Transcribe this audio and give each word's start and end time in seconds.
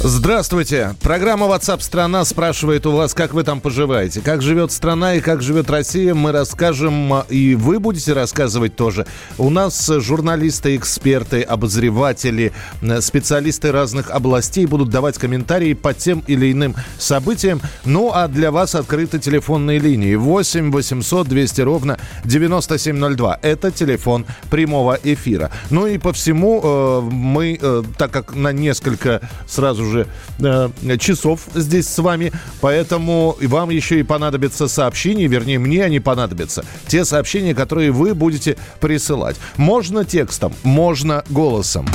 Здравствуйте. 0.00 0.94
Программа 1.02 1.46
WhatsApp 1.46 1.80
страна 1.80 2.24
спрашивает 2.24 2.86
у 2.86 2.92
вас, 2.92 3.14
как 3.14 3.34
вы 3.34 3.42
там 3.42 3.60
поживаете. 3.60 4.20
Как 4.20 4.42
живет 4.42 4.70
страна 4.70 5.14
и 5.14 5.20
как 5.20 5.42
живет 5.42 5.68
Россия, 5.70 6.14
мы 6.14 6.30
расскажем, 6.30 7.22
и 7.28 7.56
вы 7.56 7.80
будете 7.80 8.12
рассказывать 8.12 8.76
тоже. 8.76 9.06
У 9.38 9.50
нас 9.50 9.90
журналисты, 9.92 10.76
эксперты, 10.76 11.42
обозреватели, 11.42 12.52
специалисты 13.00 13.72
разных 13.72 14.12
областей 14.12 14.66
будут 14.66 14.88
давать 14.88 15.18
комментарии 15.18 15.74
по 15.74 15.92
тем 15.92 16.22
или 16.28 16.52
иным 16.52 16.76
событиям. 17.00 17.60
Ну, 17.84 18.12
а 18.14 18.28
для 18.28 18.52
вас 18.52 18.76
открыты 18.76 19.18
телефонные 19.18 19.80
линии 19.80 20.14
8 20.14 20.70
800 20.70 21.26
200 21.26 21.60
ровно 21.62 21.98
9702. 22.24 23.40
Это 23.42 23.72
телефон 23.72 24.26
прямого 24.48 24.96
эфира. 25.02 25.50
Ну 25.70 25.88
и 25.88 25.98
по 25.98 26.12
всему 26.12 26.60
э, 26.62 27.00
мы, 27.10 27.58
э, 27.60 27.82
так 27.96 28.12
как 28.12 28.36
на 28.36 28.52
несколько 28.52 29.22
сразу 29.48 29.87
уже 29.88 30.06
э, 30.38 30.70
часов 30.98 31.40
здесь 31.54 31.88
с 31.88 31.98
вами, 31.98 32.32
поэтому 32.60 33.36
вам 33.40 33.70
еще 33.70 33.98
и 34.00 34.02
понадобятся 34.02 34.68
сообщения, 34.68 35.26
вернее, 35.26 35.58
мне 35.58 35.84
они 35.84 36.00
понадобятся. 36.00 36.64
Те 36.86 37.04
сообщения, 37.04 37.54
которые 37.54 37.90
вы 37.90 38.14
будете 38.14 38.56
присылать. 38.80 39.36
Можно 39.56 40.04
текстом, 40.04 40.52
можно 40.62 41.24
голосом. 41.28 41.86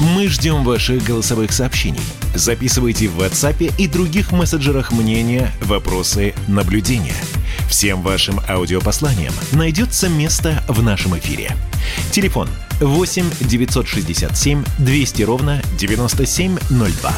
Мы 0.00 0.28
ждем 0.28 0.64
ваших 0.64 1.04
голосовых 1.04 1.52
сообщений. 1.52 2.00
Записывайте 2.34 3.08
в 3.08 3.20
WhatsApp 3.20 3.72
и 3.78 3.86
других 3.86 4.32
мессенджерах 4.32 4.92
мнения, 4.92 5.52
вопросы, 5.62 6.34
наблюдения. 6.48 7.14
Всем 7.68 8.02
вашим 8.02 8.40
аудиопосланиям 8.48 9.32
найдется 9.52 10.08
место 10.08 10.62
в 10.68 10.82
нашем 10.82 11.16
эфире. 11.16 11.52
Телефон 12.10 12.48
8 12.48 12.63
967 13.40 14.64
200 14.78 15.22
ровно 15.22 15.62
9702. 15.78 17.14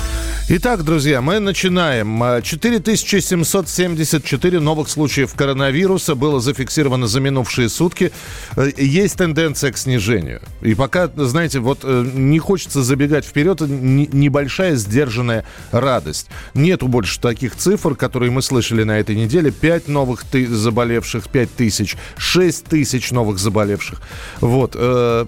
Итак, 0.48 0.84
друзья, 0.84 1.22
мы 1.22 1.41
начинаем. 1.41 2.22
4774 2.41 4.61
новых 4.61 4.88
случаев 4.88 5.34
коронавируса 5.34 6.14
было 6.14 6.38
зафиксировано 6.38 7.08
за 7.08 7.19
минувшие 7.19 7.69
сутки. 7.69 8.12
Э, 8.55 8.70
есть 8.77 9.16
тенденция 9.16 9.72
к 9.72 9.77
снижению. 9.77 10.41
И 10.62 10.77
пока, 10.77 11.11
знаете, 11.16 11.58
вот 11.58 11.80
э, 11.83 12.08
не 12.14 12.38
хочется 12.38 12.84
забегать 12.84 13.25
вперед, 13.25 13.61
небольшая 13.61 14.77
сдержанная 14.77 15.44
радость. 15.72 16.28
Нету 16.55 16.86
больше 16.86 17.19
таких 17.19 17.56
цифр, 17.56 17.97
которые 17.97 18.31
мы 18.31 18.41
слышали 18.41 18.84
на 18.84 19.00
этой 19.00 19.16
неделе. 19.16 19.50
5 19.50 19.88
новых 19.88 20.22
ты 20.22 20.47
заболевших, 20.47 21.28
5 21.28 21.56
тысяч, 21.56 21.97
6 22.19 22.66
тысяч 22.66 23.10
новых 23.10 23.41
заболевших. 23.41 24.00
Вот. 24.41 24.77
Э, 24.77 25.27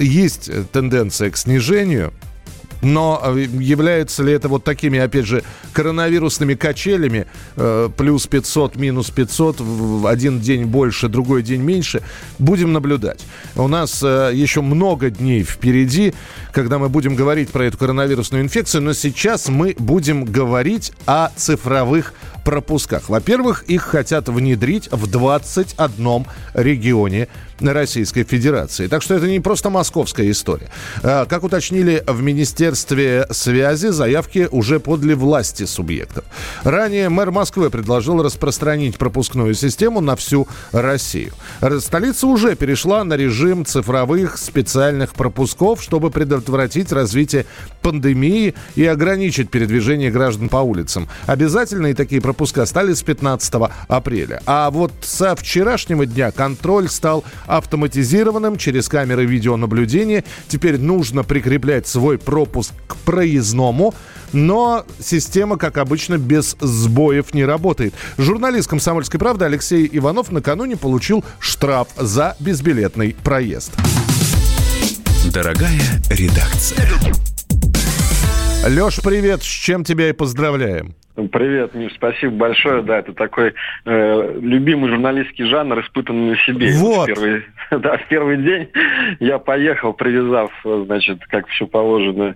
есть 0.00 0.50
тенденция 0.72 1.30
к 1.30 1.36
снижению. 1.36 2.12
Но 2.82 3.20
э, 3.22 3.46
является 3.58 4.22
ли 4.22 4.32
это 4.32 4.48
вот 4.48 4.64
такими, 4.64 4.98
опять 4.98 5.26
же, 5.26 5.42
коронавирусными 5.72 6.54
качелями, 6.54 7.26
э, 7.56 7.88
плюс 7.96 8.26
500, 8.26 8.76
минус 8.76 9.10
500, 9.10 9.60
в 9.60 10.06
один 10.06 10.40
день 10.40 10.66
больше, 10.66 11.08
другой 11.08 11.42
день 11.42 11.62
меньше, 11.62 12.02
будем 12.38 12.72
наблюдать. 12.72 13.24
У 13.54 13.68
нас 13.68 14.02
э, 14.02 14.30
еще 14.34 14.60
много 14.60 15.10
дней 15.10 15.42
впереди, 15.42 16.14
когда 16.52 16.78
мы 16.78 16.88
будем 16.88 17.14
говорить 17.14 17.50
про 17.50 17.64
эту 17.64 17.78
коронавирусную 17.78 18.42
инфекцию, 18.42 18.82
но 18.82 18.92
сейчас 18.92 19.48
мы 19.48 19.74
будем 19.78 20.24
говорить 20.24 20.92
о 21.06 21.30
цифровых 21.36 22.14
пропусках. 22.46 23.08
Во-первых, 23.08 23.64
их 23.64 23.82
хотят 23.82 24.28
внедрить 24.28 24.88
в 24.92 25.08
21 25.08 26.26
регионе 26.54 27.26
Российской 27.60 28.24
Федерации. 28.24 28.86
Так 28.86 29.02
что 29.02 29.14
это 29.14 29.26
не 29.26 29.40
просто 29.40 29.70
московская 29.70 30.30
история. 30.30 30.68
А, 31.02 31.26
как 31.26 31.42
уточнили 31.42 32.04
в 32.06 32.22
Министерстве 32.22 33.26
связи, 33.30 33.88
заявки 33.88 34.48
уже 34.50 34.78
подли 34.78 35.14
власти 35.14 35.64
субъектов. 35.64 36.24
Ранее 36.62 37.08
мэр 37.08 37.30
Москвы 37.30 37.70
предложил 37.70 38.22
распространить 38.22 38.96
пропускную 38.96 39.54
систему 39.54 40.00
на 40.00 40.16
всю 40.16 40.46
Россию. 40.72 41.32
Столица 41.80 42.26
уже 42.26 42.54
перешла 42.56 43.04
на 43.04 43.14
режим 43.14 43.64
цифровых 43.64 44.38
специальных 44.38 45.14
пропусков, 45.14 45.82
чтобы 45.82 46.10
предотвратить 46.10 46.92
развитие 46.92 47.46
пандемии 47.82 48.54
и 48.74 48.84
ограничить 48.84 49.50
передвижение 49.50 50.10
граждан 50.10 50.48
по 50.48 50.58
улицам. 50.58 51.08
Обязательные 51.26 51.94
такие 51.94 52.20
пропуска 52.36 52.66
стали 52.66 52.92
с 52.92 53.02
15 53.02 53.54
апреля. 53.88 54.42
А 54.46 54.70
вот 54.70 54.92
со 55.00 55.34
вчерашнего 55.34 56.04
дня 56.04 56.30
контроль 56.30 56.88
стал 56.88 57.24
автоматизированным 57.46 58.58
через 58.58 58.88
камеры 58.88 59.24
видеонаблюдения. 59.24 60.22
Теперь 60.46 60.78
нужно 60.78 61.24
прикреплять 61.24 61.86
свой 61.86 62.18
пропуск 62.18 62.74
к 62.86 62.96
проездному, 62.96 63.94
но 64.34 64.84
система, 65.00 65.56
как 65.56 65.78
обычно, 65.78 66.18
без 66.18 66.56
сбоев 66.60 67.32
не 67.32 67.44
работает. 67.46 67.94
Журналист 68.18 68.68
«Комсомольской 68.68 69.18
правды» 69.18 69.46
Алексей 69.46 69.88
Иванов 69.90 70.30
накануне 70.30 70.76
получил 70.76 71.24
штраф 71.38 71.88
за 71.96 72.36
безбилетный 72.38 73.16
проезд. 73.22 73.72
Дорогая 75.32 76.02
редакция. 76.10 77.35
Леш, 78.68 79.00
привет, 79.00 79.42
с 79.42 79.46
чем 79.46 79.84
тебя 79.84 80.08
и 80.08 80.12
поздравляем. 80.12 80.94
Привет, 81.14 81.74
Миш, 81.74 81.92
спасибо 81.94 82.34
большое. 82.34 82.82
Да, 82.82 82.98
это 82.98 83.12
такой 83.12 83.54
э, 83.84 84.38
любимый 84.40 84.90
журналистский 84.90 85.46
жанр, 85.46 85.80
испытанный 85.80 86.30
на 86.32 86.36
себе. 86.38 86.72
Вот. 86.74 87.04
В 87.04 87.06
первый, 87.06 87.44
да, 87.70 87.96
в 87.96 88.08
первый 88.08 88.36
день 88.42 88.68
я 89.20 89.38
поехал, 89.38 89.92
привязав, 89.92 90.50
значит, 90.64 91.24
как 91.28 91.46
все 91.48 91.66
положено, 91.66 92.34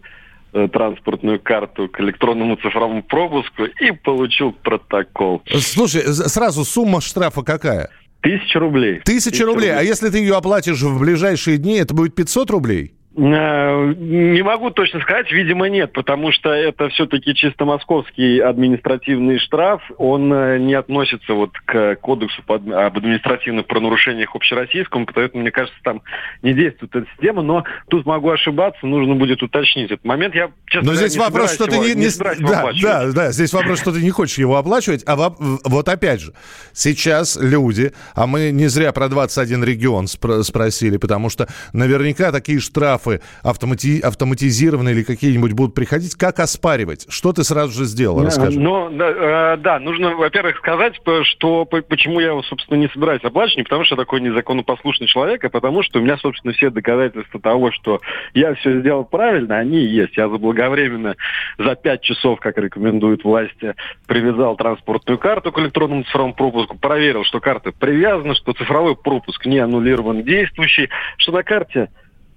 э, 0.52 0.68
транспортную 0.68 1.40
карту 1.40 1.88
к 1.88 2.00
электронному 2.00 2.56
цифровому 2.56 3.02
пропуску 3.02 3.64
и 3.64 3.90
получил 3.90 4.52
протокол. 4.52 5.42
Слушай, 5.58 6.02
сразу 6.14 6.64
сумма 6.64 7.00
штрафа 7.00 7.42
какая? 7.42 7.90
Тысяча 8.20 8.60
рублей. 8.60 9.00
Тысяча 9.04 9.44
рублей. 9.44 9.70
рублей. 9.70 9.78
А 9.78 9.82
если 9.82 10.08
ты 10.10 10.18
ее 10.18 10.36
оплатишь 10.36 10.80
в 10.80 11.00
ближайшие 11.00 11.58
дни, 11.58 11.78
это 11.78 11.92
будет 11.92 12.14
500 12.14 12.50
рублей? 12.50 12.94
Э, 13.20 13.94
не 13.98 14.42
могу 14.42 14.70
точно 14.70 15.00
сказать, 15.00 15.30
видимо 15.30 15.68
нет, 15.68 15.92
потому 15.92 16.32
что 16.32 16.50
это 16.50 16.88
все-таки 16.88 17.34
чисто 17.34 17.66
московский 17.66 18.38
административный 18.38 19.38
штраф, 19.38 19.82
он 19.98 20.32
э, 20.32 20.58
не 20.58 20.72
относится 20.72 21.34
вот 21.34 21.50
к 21.66 21.96
кодексу 21.96 22.42
об 22.46 22.96
административных 22.96 23.66
правонарушениях 23.66 24.34
общероссийскому, 24.34 25.06
поэтому, 25.12 25.42
мне 25.42 25.50
кажется, 25.50 25.78
там 25.82 26.00
не 26.40 26.54
действует 26.54 26.96
эта 26.96 27.06
система, 27.10 27.42
но 27.42 27.64
тут 27.90 28.06
могу 28.06 28.30
ошибаться, 28.30 28.86
нужно 28.86 29.14
будет 29.16 29.42
уточнить 29.42 29.90
этот 29.90 30.06
момент. 30.06 30.34
Я, 30.34 30.50
честно 30.66 30.92
но 30.92 30.96
здесь 30.96 31.12
не 31.12 31.20
вопрос, 31.20 31.52
что 31.52 31.66
ты 31.66 31.76
не, 31.76 31.94
не, 31.94 32.06
не 32.06 32.40
да, 32.40 32.70
да, 32.80 33.12
да, 33.12 33.32
здесь 33.32 33.52
вопрос, 33.52 33.80
что 33.80 33.92
ты 33.92 34.00
не 34.00 34.10
хочешь 34.10 34.38
его 34.38 34.56
оплачивать, 34.56 35.04
а 35.06 35.16
вот 35.18 35.88
опять 35.90 36.22
же, 36.22 36.32
сейчас 36.72 37.38
люди, 37.38 37.92
а 38.14 38.26
мы 38.26 38.50
не 38.50 38.68
зря 38.68 38.92
про 38.92 39.08
21 39.08 39.62
регион 39.62 40.06
спросили, 40.06 40.96
потому 40.96 41.28
что 41.28 41.48
наверняка 41.74 42.32
такие 42.32 42.60
штрафы 42.60 43.09
штрафы 43.10 43.20
автомати 43.42 44.00
автоматизированные 44.00 44.94
или 44.94 45.02
какие-нибудь 45.02 45.52
будут 45.52 45.74
приходить, 45.74 46.14
как 46.14 46.38
оспаривать? 46.38 47.06
Что 47.08 47.32
ты 47.32 47.44
сразу 47.44 47.72
же 47.72 47.84
сделал? 47.84 48.22
Расскажи. 48.24 48.60
Ну, 48.60 48.90
да, 48.90 49.54
э, 49.54 49.56
да, 49.58 49.78
нужно, 49.78 50.14
во-первых, 50.14 50.58
сказать, 50.58 50.94
что 51.24 51.64
почему 51.64 52.20
я 52.20 52.40
собственно, 52.42 52.78
не 52.78 52.88
собираюсь 52.88 53.22
оплачивать, 53.24 53.58
не 53.58 53.62
потому 53.64 53.84
что 53.84 53.94
я 53.94 54.00
такой 54.00 54.20
незаконопослушный 54.20 55.06
человек, 55.06 55.44
а 55.44 55.48
потому 55.48 55.82
что 55.82 55.98
у 55.98 56.02
меня, 56.02 56.16
собственно, 56.18 56.52
все 56.52 56.70
доказательства 56.70 57.40
того, 57.40 57.72
что 57.72 58.00
я 58.34 58.54
все 58.54 58.80
сделал 58.80 59.04
правильно, 59.04 59.58
они 59.58 59.78
есть. 59.78 60.16
Я 60.16 60.28
заблаговременно 60.28 61.16
за 61.58 61.74
пять 61.74 62.02
часов, 62.02 62.40
как 62.40 62.58
рекомендуют 62.58 63.24
власти, 63.24 63.74
привязал 64.06 64.56
транспортную 64.56 65.18
карту 65.18 65.52
к 65.52 65.58
электронному 65.58 66.04
цифровому 66.04 66.34
пропуску, 66.34 66.78
проверил, 66.78 67.24
что 67.24 67.40
карта 67.40 67.72
привязана, 67.72 68.34
что 68.34 68.52
цифровой 68.52 68.96
пропуск 68.96 69.46
не 69.46 69.58
аннулирован 69.58 70.22
действующий, 70.22 70.88
что 71.18 71.32
на 71.32 71.42
карте 71.42 71.88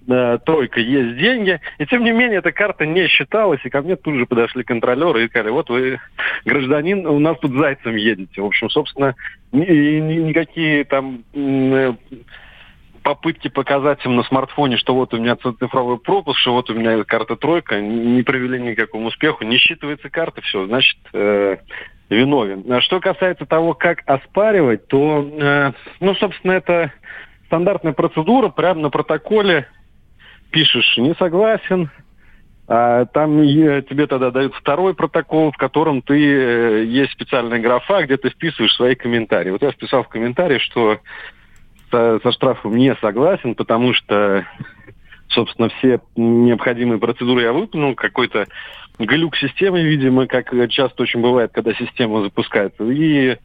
э, 0.08 0.38
тройка 0.46 0.80
есть 0.80 1.18
деньги. 1.18 1.60
И 1.78 1.86
тем 1.86 2.04
не 2.04 2.12
менее 2.12 2.40
эта 2.40 2.52
карта 2.52 2.86
не 2.86 3.08
считалась, 3.08 3.60
и 3.64 3.70
ко 3.70 3.82
мне 3.82 3.96
тут 3.96 4.16
же 4.16 4.26
подошли 4.26 4.64
контролеры 4.64 5.26
и 5.26 5.30
сказали, 5.30 5.52
вот 5.52 5.70
вы, 5.70 6.00
гражданин, 6.46 7.06
у 7.06 7.20
нас 7.20 7.38
тут 7.40 7.54
зайцем 7.54 7.96
едете. 7.96 8.42
В 8.42 8.46
общем, 8.46 8.70
собственно, 8.70 9.16
ни, 9.52 9.66
ни, 9.66 10.16
никакие 10.16 10.84
там 10.86 11.24
э, 11.34 11.94
попытки 13.04 13.50
показать 13.50 14.04
им 14.06 14.16
на 14.16 14.24
смартфоне, 14.24 14.78
что 14.78 14.96
вот 14.96 15.14
у 15.14 15.18
меня 15.18 15.36
цифровой 15.36 16.00
пропуск, 16.00 16.40
что 16.40 16.54
вот 16.54 16.70
у 16.70 16.74
меня 16.74 17.04
карта 17.04 17.36
тройка, 17.36 17.80
не 17.82 18.24
привели 18.24 18.60
ни 18.60 18.74
к 18.74 18.78
какому 18.78 19.08
успеху. 19.08 19.44
Не 19.44 19.58
считывается 19.58 20.10
карта, 20.10 20.42
все, 20.42 20.66
значит, 20.66 20.98
э, 21.14 21.58
виновен. 22.10 22.64
А 22.72 22.82
что 22.82 23.00
касается 23.00 23.46
того, 23.46 23.74
как 23.74 24.02
оспаривать, 24.06 24.88
то, 24.88 25.30
э, 25.30 25.72
ну, 26.00 26.16
собственно, 26.16 26.54
это 26.54 26.92
стандартная 27.48 27.94
процедура, 27.94 28.50
прямо 28.50 28.82
на 28.82 28.90
протоколе 28.90 29.68
пишешь 30.54 30.98
«не 30.98 31.16
согласен», 31.16 31.90
а 32.66 33.06
там 33.06 33.42
тебе 33.42 34.08
тогда 34.08 34.32
дают 34.32 34.56
второй 34.56 34.94
протокол, 34.94 35.52
в 35.52 35.58
котором 35.58 36.02
ты 36.02 36.16
э, 36.16 36.86
есть 36.86 37.12
специальная 37.12 37.60
графа, 37.60 38.04
где 38.04 38.16
ты 38.16 38.30
вписываешь 38.30 38.74
свои 38.76 38.96
комментарии. 38.96 39.52
Вот 39.52 39.62
я 39.62 39.72
вписал 39.72 40.04
в 40.04 40.08
комментарии, 40.08 40.60
что 40.60 41.00
со, 41.92 42.20
со 42.24 42.32
штрафом 42.32 42.78
не 42.78 42.96
согласен, 42.96 43.56
потому 43.56 43.94
что 43.94 44.46
собственно, 45.34 45.70
все 45.78 46.00
необходимые 46.16 47.00
процедуры 47.00 47.42
я 47.42 47.54
выполнил, 47.54 47.96
какой-то 47.96 48.48
глюк 49.00 49.36
системы, 49.38 49.82
видимо, 49.84 50.28
как 50.28 50.54
часто 50.70 51.04
очень 51.04 51.22
бывает, 51.22 51.52
когда 51.54 51.74
система 51.74 52.24
запускается. 52.24 52.84
И 52.84 53.38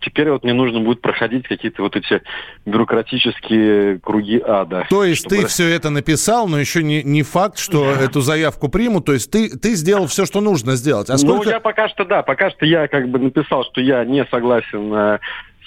теперь 0.00 0.30
вот 0.30 0.44
мне 0.44 0.52
нужно 0.52 0.80
будет 0.80 1.00
проходить 1.00 1.46
какие-то 1.46 1.82
вот 1.82 1.96
эти 1.96 2.22
бюрократические 2.66 4.00
круги 4.00 4.42
ада. 4.44 4.86
То 4.90 5.04
есть 5.04 5.20
чтобы... 5.20 5.36
ты 5.36 5.46
все 5.46 5.68
это 5.68 5.90
написал, 5.90 6.48
но 6.48 6.58
еще 6.58 6.82
не, 6.82 7.02
не 7.02 7.22
факт, 7.22 7.58
что 7.58 7.92
эту 7.92 8.20
заявку 8.20 8.68
примут. 8.68 9.06
То 9.06 9.12
есть 9.12 9.30
ты, 9.30 9.56
ты 9.56 9.74
сделал 9.74 10.06
все, 10.06 10.26
что 10.26 10.40
нужно 10.40 10.76
сделать. 10.76 11.10
А 11.10 11.18
сколько... 11.18 11.44
Ну, 11.44 11.50
я 11.50 11.60
пока 11.60 11.88
что, 11.88 12.04
да, 12.04 12.22
пока 12.22 12.50
что 12.50 12.66
я 12.66 12.88
как 12.88 13.08
бы 13.08 13.18
написал, 13.18 13.64
что 13.64 13.80
я 13.80 14.04
не 14.04 14.24
согласен 14.26 14.92
э, 14.92 15.18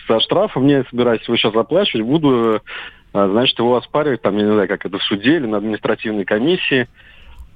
со 0.08 0.20
штрафом, 0.20 0.68
не 0.68 0.84
собираюсь 0.90 1.24
его 1.24 1.38
сейчас 1.38 1.56
оплачивать, 1.56 2.06
буду, 2.06 2.56
э, 2.56 2.60
значит, 3.14 3.60
его 3.60 3.76
оспаривать, 3.76 4.22
там, 4.22 4.38
я 4.38 4.44
не 4.44 4.52
знаю, 4.54 4.68
как 4.68 4.86
это 4.86 4.98
в 4.98 5.04
суде 5.04 5.38
или 5.38 5.46
на 5.46 5.58
административной 5.58 6.26
комиссии. 6.26 6.88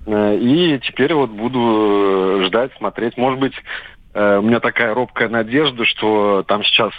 Э, 0.06 0.38
и 0.38 0.80
теперь 0.80 1.14
вот 1.14 1.32
буду 1.32 1.60
э, 1.60 2.46
ждать, 2.48 2.72
смотреть. 2.78 3.18
Может 3.18 3.40
быть, 3.40 3.54
э, 4.14 4.38
у 4.38 4.42
меня 4.42 4.60
такая 4.60 4.94
робкая 4.94 5.30
надежда, 5.30 5.86
что 5.86 6.44
там 6.48 6.64
сейчас 6.64 6.94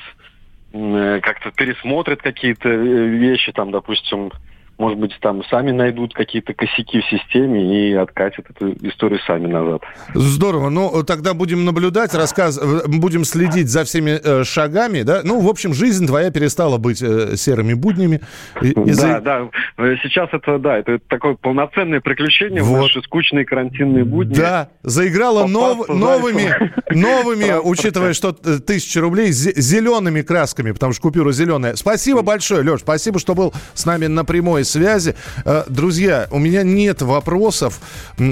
как-то 0.72 1.52
пересмотрят 1.52 2.20
какие-то 2.20 2.68
вещи, 2.68 3.50
там, 3.52 3.70
допустим, 3.70 4.30
может 4.78 4.98
быть, 4.98 5.12
там 5.20 5.42
сами 5.44 5.70
найдут 5.70 6.12
какие-то 6.12 6.52
косяки 6.52 7.00
в 7.00 7.06
системе 7.06 7.90
и 7.90 7.94
откатят 7.94 8.44
эту 8.50 8.72
историю 8.86 9.20
сами 9.26 9.46
назад. 9.46 9.82
Здорово. 10.14 10.68
Ну, 10.68 11.02
тогда 11.02 11.32
будем 11.32 11.64
наблюдать, 11.64 12.14
рассказ... 12.14 12.60
будем 12.86 13.24
следить 13.24 13.68
за 13.68 13.84
всеми 13.84 14.20
э, 14.22 14.44
шагами, 14.44 15.02
да? 15.02 15.22
Ну, 15.24 15.40
в 15.40 15.48
общем, 15.48 15.72
жизнь 15.72 16.06
твоя 16.06 16.30
перестала 16.30 16.76
быть 16.76 17.00
э, 17.02 17.36
серыми 17.36 17.72
буднями. 17.72 18.20
Из-за... 18.60 19.20
Да, 19.20 19.48
да. 19.76 19.96
Сейчас 20.02 20.28
это, 20.32 20.58
да, 20.58 20.78
это 20.78 20.98
такое 21.08 21.34
полноценное 21.34 22.00
приключение 22.00 22.62
вот. 22.62 22.78
в 22.78 22.82
наши 22.82 23.02
скучные 23.02 23.46
карантинные 23.46 24.04
будни. 24.04 24.34
Да, 24.34 24.68
заиграла 24.82 25.46
нов... 25.46 25.88
новыми, 25.88 26.54
новыми, 26.90 27.58
учитывая, 27.62 28.12
что 28.12 28.36
э, 28.44 28.58
тысячи 28.58 28.98
рублей, 28.98 29.32
зелеными 29.32 30.20
красками, 30.20 30.72
потому 30.72 30.92
что 30.92 31.00
купюра 31.00 31.32
зеленая. 31.32 31.76
Спасибо 31.76 32.20
большое, 32.20 32.62
Леш, 32.62 32.80
спасибо, 32.80 33.18
что 33.18 33.34
был 33.34 33.54
с 33.72 33.86
нами 33.86 34.06
на 34.06 34.24
прямой 34.24 34.65
связи. 34.66 35.14
Э, 35.44 35.64
друзья, 35.68 36.28
у 36.30 36.38
меня 36.38 36.62
нет 36.62 37.02
вопросов. 37.02 37.80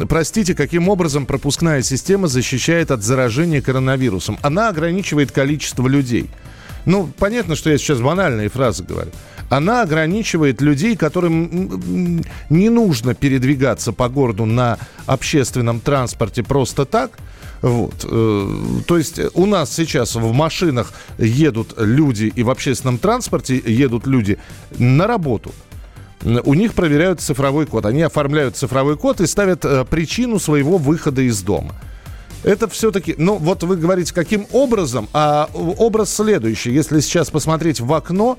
Простите, 0.08 0.54
каким 0.54 0.88
образом 0.88 1.26
пропускная 1.26 1.82
система 1.82 2.28
защищает 2.28 2.90
от 2.90 3.02
заражения 3.02 3.62
коронавирусом? 3.62 4.38
Она 4.42 4.68
ограничивает 4.68 5.32
количество 5.32 5.88
людей. 5.88 6.28
Ну, 6.86 7.08
понятно, 7.18 7.56
что 7.56 7.70
я 7.70 7.78
сейчас 7.78 8.00
банальные 8.00 8.48
фразы 8.48 8.84
говорю. 8.84 9.10
Она 9.50 9.82
ограничивает 9.82 10.60
людей, 10.60 10.96
которым 10.96 12.22
не 12.50 12.68
нужно 12.68 13.14
передвигаться 13.14 13.92
по 13.92 14.08
городу 14.08 14.44
на 14.44 14.78
общественном 15.06 15.80
транспорте 15.80 16.42
просто 16.42 16.84
так. 16.84 17.12
Вот. 17.62 18.04
Э, 18.04 18.48
то 18.86 18.98
есть 18.98 19.20
у 19.32 19.46
нас 19.46 19.72
сейчас 19.72 20.16
в 20.16 20.32
машинах 20.32 20.92
едут 21.16 21.74
люди 21.78 22.30
и 22.34 22.42
в 22.42 22.50
общественном 22.50 22.98
транспорте 22.98 23.56
едут 23.56 24.06
люди 24.06 24.38
на 24.78 25.06
работу 25.06 25.52
у 26.24 26.54
них 26.54 26.74
проверяют 26.74 27.20
цифровой 27.20 27.66
код. 27.66 27.86
Они 27.86 28.02
оформляют 28.02 28.56
цифровой 28.56 28.96
код 28.96 29.20
и 29.20 29.26
ставят 29.26 29.64
э, 29.64 29.84
причину 29.84 30.38
своего 30.38 30.78
выхода 30.78 31.22
из 31.22 31.42
дома. 31.42 31.74
Это 32.42 32.68
все-таки, 32.68 33.14
ну 33.16 33.36
вот 33.36 33.62
вы 33.62 33.76
говорите, 33.76 34.12
каким 34.12 34.46
образом, 34.52 35.08
а 35.14 35.48
образ 35.54 36.14
следующий. 36.14 36.72
Если 36.72 37.00
сейчас 37.00 37.30
посмотреть 37.30 37.80
в 37.80 37.92
окно, 37.92 38.38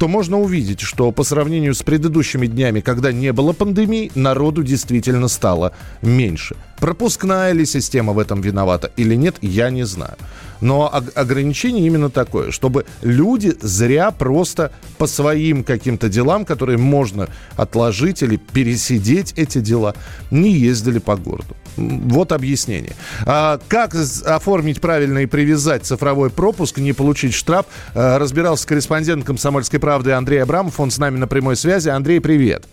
то 0.00 0.08
можно 0.08 0.40
увидеть, 0.40 0.80
что 0.80 1.12
по 1.12 1.24
сравнению 1.24 1.74
с 1.74 1.82
предыдущими 1.82 2.46
днями, 2.46 2.80
когда 2.80 3.12
не 3.12 3.34
было 3.34 3.52
пандемии, 3.52 4.10
народу 4.14 4.62
действительно 4.62 5.28
стало 5.28 5.72
меньше. 6.00 6.56
Пропускная 6.78 7.52
ли 7.52 7.66
система 7.66 8.14
в 8.14 8.18
этом 8.18 8.40
виновата 8.40 8.90
или 8.96 9.14
нет, 9.14 9.36
я 9.42 9.68
не 9.68 9.84
знаю. 9.84 10.16
Но 10.62 10.90
ограничение 11.14 11.86
именно 11.86 12.08
такое, 12.08 12.50
чтобы 12.50 12.86
люди 13.02 13.54
зря 13.60 14.10
просто 14.10 14.72
по 14.96 15.06
своим 15.06 15.64
каким-то 15.64 16.08
делам, 16.08 16.46
которые 16.46 16.78
можно 16.78 17.28
отложить 17.56 18.22
или 18.22 18.36
пересидеть 18.36 19.34
эти 19.36 19.60
дела, 19.60 19.94
не 20.30 20.52
ездили 20.52 20.98
по 20.98 21.16
городу. 21.16 21.56
Вот 21.76 22.32
объяснение. 22.32 22.94
А 23.26 23.58
как 23.68 23.94
оформить 23.94 24.80
правильно 24.80 25.18
и 25.20 25.26
привязать 25.26 25.84
цифровой 25.84 26.30
пропуск, 26.30 26.78
не 26.78 26.92
получить 26.92 27.32
штраф, 27.32 27.66
а, 27.94 28.18
разбирался 28.18 28.66
корреспондент 28.66 29.24
«Комсомольской 29.24 29.78
правды» 29.78 29.89
Андрей 29.90 30.42
Абрамов. 30.42 30.80
Он 30.80 30.90
с 30.90 30.98
нами 30.98 31.18
на 31.18 31.26
прямой 31.26 31.56
связи. 31.56 31.88
Андрей, 31.88 32.20
привет. 32.20 32.66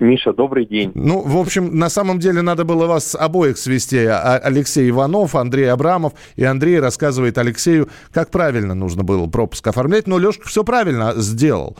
Миша, 0.00 0.32
добрый 0.32 0.64
день. 0.64 0.92
Ну, 0.94 1.20
в 1.20 1.36
общем, 1.36 1.76
на 1.76 1.90
самом 1.90 2.18
деле 2.18 2.40
надо 2.40 2.64
было 2.64 2.86
вас 2.86 3.14
обоих 3.14 3.58
свести. 3.58 4.06
А, 4.06 4.38
Алексей 4.38 4.88
Иванов, 4.88 5.34
Андрей 5.34 5.70
Абрамов. 5.70 6.14
И 6.36 6.44
Андрей 6.44 6.80
рассказывает 6.80 7.36
Алексею, 7.36 7.88
как 8.12 8.30
правильно 8.30 8.74
нужно 8.74 9.04
было 9.04 9.26
пропуск 9.26 9.66
оформлять. 9.66 10.06
Но 10.06 10.18
Лешка 10.18 10.48
все 10.48 10.64
правильно 10.64 11.12
сделал. 11.16 11.76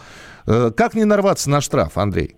Э, 0.47 0.71
как 0.77 0.95
не 0.95 1.05
нарваться 1.05 1.49
на 1.49 1.63
штраф, 1.63 1.97
Андрей? 1.97 2.37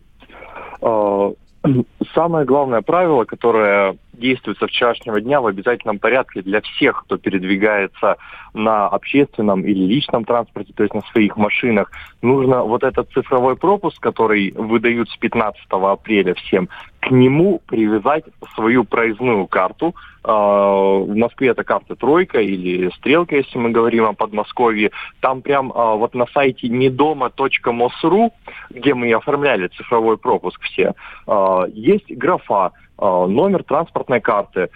Самое 2.15 2.45
главное 2.45 2.83
правило, 2.83 3.25
которое 3.25 3.97
действует 4.13 4.59
со 4.59 4.67
вчерашнего 4.67 5.21
дня 5.21 5.41
в 5.41 5.47
обязательном 5.47 5.99
порядке 5.99 6.43
для 6.43 6.61
всех, 6.61 7.05
кто 7.05 7.17
передвигается 7.17 8.17
на 8.55 8.87
общественном 8.87 9.63
или 9.63 9.85
личном 9.85 10.25
транспорте, 10.25 10.73
то 10.75 10.83
есть 10.83 10.95
на 10.95 11.03
своих 11.13 11.37
машинах, 11.37 11.91
нужно 12.21 12.63
вот 12.63 12.85
этот 12.85 13.11
цифровой 13.13 13.57
пропуск, 13.57 14.01
который 14.01 14.53
выдают 14.53 15.11
с 15.11 15.17
15 15.17 15.61
апреля 15.71 16.35
всем, 16.35 16.69
к 17.01 17.11
нему 17.11 17.61
привязать 17.67 18.25
свою 18.55 18.85
проездную 18.85 19.47
карту. 19.47 19.95
А, 20.25 20.99
в 20.99 21.17
Москве 21.17 21.49
это 21.49 21.65
карта 21.65 21.97
тройка 21.97 22.41
или 22.41 22.91
стрелка, 22.97 23.37
если 23.37 23.59
мы 23.59 23.71
говорим 23.71 24.05
о 24.05 24.13
Подмосковье. 24.13 24.93
Там 25.21 25.43
прям 25.43 25.73
а, 25.75 25.97
вот 25.97 26.15
на 26.15 26.27
сайте 26.27 26.69
недома.мосру, 26.69 28.31
где 28.71 28.95
мы 28.95 29.13
оформляли 29.13 29.67
цифровой 29.69 30.17
пропуск 30.17 30.63
все, 30.63 30.95
а, 31.27 31.65
есть 31.93 32.11
графа 32.11 32.73
номер 32.99 33.65
транспортной 33.65 34.21
карты 34.21 34.69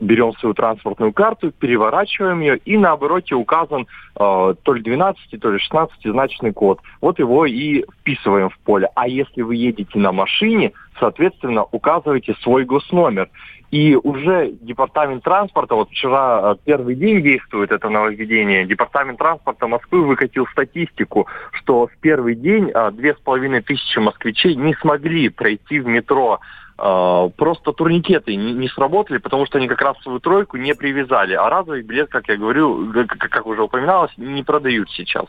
берем 0.00 0.32
свою 0.34 0.54
транспортную 0.54 1.12
карту, 1.12 1.50
переворачиваем 1.52 2.40
ее, 2.40 2.58
и 2.58 2.76
на 2.76 2.92
обороте 2.92 3.34
указан 3.34 3.82
э, 3.82 4.54
то 4.62 4.72
ли 4.72 4.82
12, 4.82 5.40
то 5.40 5.50
ли 5.50 5.58
16 5.58 5.96
значный 6.04 6.52
код. 6.52 6.80
Вот 7.00 7.18
его 7.18 7.46
и 7.46 7.84
вписываем 8.00 8.50
в 8.50 8.58
поле. 8.58 8.88
А 8.94 9.08
если 9.08 9.42
вы 9.42 9.56
едете 9.56 9.98
на 9.98 10.12
машине, 10.12 10.72
соответственно, 10.98 11.64
указываете 11.64 12.34
свой 12.42 12.64
госномер. 12.64 13.28
И 13.70 13.96
уже 13.96 14.52
департамент 14.62 15.22
транспорта, 15.22 15.74
вот 15.74 15.90
вчера 15.90 16.52
э, 16.52 16.56
первый 16.64 16.94
день 16.94 17.22
действует 17.22 17.70
это 17.70 17.90
нововведение, 17.90 18.64
департамент 18.64 19.18
транспорта 19.18 19.66
Москвы 19.66 20.04
выкатил 20.04 20.46
статистику, 20.46 21.26
что 21.52 21.86
в 21.86 21.96
первый 22.00 22.34
день 22.34 22.70
э, 22.74 22.90
две 22.92 23.14
с 23.14 23.18
половиной 23.18 23.60
тысячи 23.60 23.98
москвичей 23.98 24.54
не 24.54 24.74
смогли 24.74 25.28
пройти 25.28 25.80
в 25.80 25.86
метро 25.86 26.40
просто 26.78 27.72
турникеты 27.72 28.36
не, 28.36 28.52
не 28.52 28.68
сработали, 28.68 29.18
потому 29.18 29.46
что 29.46 29.58
они 29.58 29.66
как 29.66 29.82
раз 29.82 30.00
свою 30.02 30.20
тройку 30.20 30.56
не 30.56 30.74
привязали. 30.74 31.34
А 31.34 31.50
разовый 31.50 31.82
билет, 31.82 32.08
как 32.08 32.28
я 32.28 32.36
говорю, 32.36 32.92
как, 32.92 33.08
как 33.18 33.46
уже 33.46 33.62
упоминалось, 33.62 34.12
не 34.16 34.44
продают 34.44 34.88
сейчас. 34.92 35.26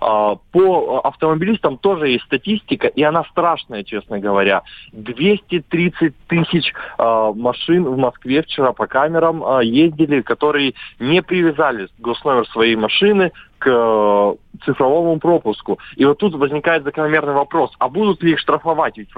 А, 0.00 0.36
по 0.52 1.00
автомобилистам 1.02 1.78
тоже 1.78 2.08
есть 2.08 2.24
статистика, 2.24 2.86
и 2.86 3.02
она 3.02 3.24
страшная, 3.24 3.82
честно 3.82 4.20
говоря. 4.20 4.62
230 4.92 6.14
тысяч 6.28 6.72
а, 6.98 7.32
машин 7.32 7.84
в 7.84 7.96
Москве 7.96 8.42
вчера 8.42 8.72
по 8.72 8.86
камерам 8.86 9.42
ездили, 9.60 10.20
которые 10.20 10.74
не 11.00 11.20
привязали 11.22 11.88
госномер 11.98 12.46
своей 12.48 12.76
машины 12.76 13.32
к 13.62 13.68
э, 13.68 14.34
цифровому 14.64 15.20
пропуску. 15.20 15.78
И 15.94 16.04
вот 16.04 16.18
тут 16.18 16.34
возникает 16.34 16.82
закономерный 16.82 17.32
вопрос, 17.32 17.70
а 17.78 17.88
будут 17.88 18.22
ли 18.22 18.32
их 18.32 18.40
штрафовать? 18.40 18.98
Ведь, 18.98 19.10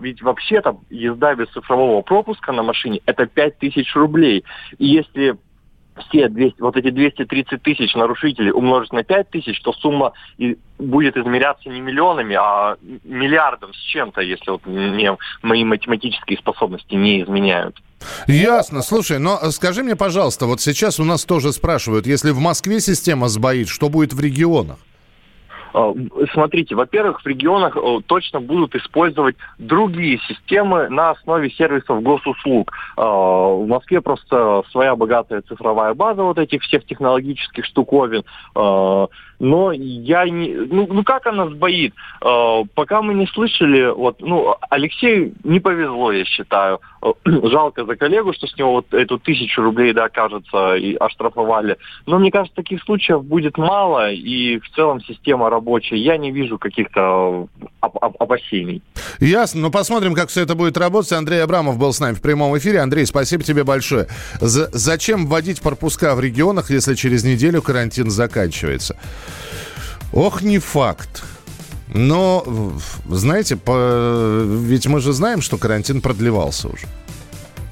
ведь 0.00 0.22
вообще-то 0.22 0.78
езда 0.88 1.34
без 1.34 1.48
цифрового 1.48 2.02
пропуска 2.02 2.52
на 2.52 2.62
машине 2.62 3.00
это 3.06 3.26
5000 3.26 3.96
рублей. 3.96 4.44
И 4.78 4.86
если 4.86 5.36
все 6.08 6.28
200, 6.28 6.60
вот 6.60 6.76
эти 6.76 6.90
230 6.90 7.62
тысяч 7.62 7.94
нарушителей 7.94 8.50
умножить 8.50 8.92
на 8.92 9.02
5 9.02 9.30
тысяч, 9.30 9.60
то 9.62 9.72
сумма 9.72 10.12
и 10.38 10.58
будет 10.78 11.16
измеряться 11.16 11.68
не 11.68 11.80
миллионами, 11.80 12.36
а 12.38 12.76
миллиардом 13.04 13.74
с 13.74 13.78
чем-то, 13.78 14.20
если 14.20 14.50
вот 14.50 14.66
мне 14.66 15.16
мои 15.42 15.64
математические 15.64 16.38
способности 16.38 16.94
не 16.94 17.22
изменяют. 17.22 17.76
Ясно. 18.26 18.82
Слушай, 18.82 19.18
но 19.18 19.50
скажи 19.50 19.82
мне, 19.82 19.96
пожалуйста, 19.96 20.46
вот 20.46 20.60
сейчас 20.60 21.00
у 21.00 21.04
нас 21.04 21.24
тоже 21.24 21.52
спрашивают, 21.52 22.06
если 22.06 22.30
в 22.30 22.38
Москве 22.38 22.80
система 22.80 23.28
сбоит, 23.28 23.68
что 23.68 23.88
будет 23.88 24.12
в 24.12 24.20
регионах? 24.20 24.78
А, 25.74 25.92
смотрите, 26.32 26.74
во-первых, 26.74 27.22
в 27.22 27.26
регионах 27.26 27.76
точно 28.06 28.40
будут 28.40 28.74
использовать 28.74 29.36
другие 29.58 30.18
системы 30.20 30.88
на 30.88 31.10
основе 31.10 31.50
сервисов 31.50 32.02
госуслуг. 32.02 32.72
А, 32.96 33.04
в 33.04 33.66
Москве 33.66 34.00
просто 34.00 34.62
своя 34.70 34.96
богатая 34.96 35.42
цифровая 35.42 35.94
база 35.94 36.22
вот 36.22 36.38
этих 36.38 36.62
всех 36.62 36.84
технологических 36.84 37.64
штуковин. 37.64 38.24
Но 39.38 39.72
я 39.72 40.28
не... 40.28 40.48
Ну, 40.48 40.88
ну 40.90 41.04
как 41.04 41.26
она 41.26 41.48
сбоит? 41.48 41.94
Э, 42.20 42.62
пока 42.74 43.02
мы 43.02 43.14
не 43.14 43.26
слышали, 43.26 43.92
вот, 43.92 44.20
ну, 44.20 44.56
Алексею 44.68 45.34
не 45.44 45.60
повезло, 45.60 46.12
я 46.12 46.24
считаю. 46.24 46.80
Э, 47.02 47.12
жалко 47.44 47.84
за 47.84 47.96
коллегу, 47.96 48.32
что 48.32 48.46
с 48.46 48.56
него 48.56 48.72
вот 48.72 48.92
эту 48.92 49.18
тысячу 49.18 49.62
рублей, 49.62 49.92
да, 49.92 50.08
кажется, 50.08 50.74
и 50.74 50.94
оштрафовали. 50.94 51.76
Но 52.06 52.18
мне 52.18 52.30
кажется, 52.30 52.56
таких 52.56 52.82
случаев 52.82 53.24
будет 53.24 53.58
мало, 53.58 54.10
и 54.10 54.58
в 54.58 54.68
целом 54.70 55.00
система 55.02 55.50
рабочая. 55.50 55.96
Я 55.96 56.16
не 56.16 56.32
вижу 56.32 56.58
каких-то 56.58 57.46
опасений. 57.80 58.82
Ясно. 59.20 59.62
Ну, 59.62 59.70
посмотрим, 59.70 60.14
как 60.14 60.28
все 60.30 60.42
это 60.42 60.54
будет 60.54 60.76
работать. 60.76 61.12
Андрей 61.12 61.42
Абрамов 61.42 61.78
был 61.78 61.92
с 61.92 62.00
нами 62.00 62.14
в 62.14 62.22
прямом 62.22 62.56
эфире. 62.58 62.80
Андрей, 62.80 63.06
спасибо 63.06 63.42
тебе 63.42 63.64
большое. 63.64 64.08
За 64.40 64.68
зачем 64.72 65.26
вводить 65.26 65.60
пропуска 65.60 66.14
в 66.14 66.20
регионах, 66.20 66.70
если 66.70 66.94
через 66.94 67.24
неделю 67.24 67.62
карантин 67.62 68.10
заканчивается? 68.10 68.96
Ох, 70.12 70.42
не 70.42 70.58
факт. 70.58 71.22
Но, 71.94 72.44
знаете, 73.08 73.56
по... 73.56 74.44
ведь 74.44 74.86
мы 74.86 75.00
же 75.00 75.12
знаем, 75.12 75.40
что 75.40 75.58
карантин 75.58 76.00
продлевался 76.00 76.68
уже. 76.68 76.86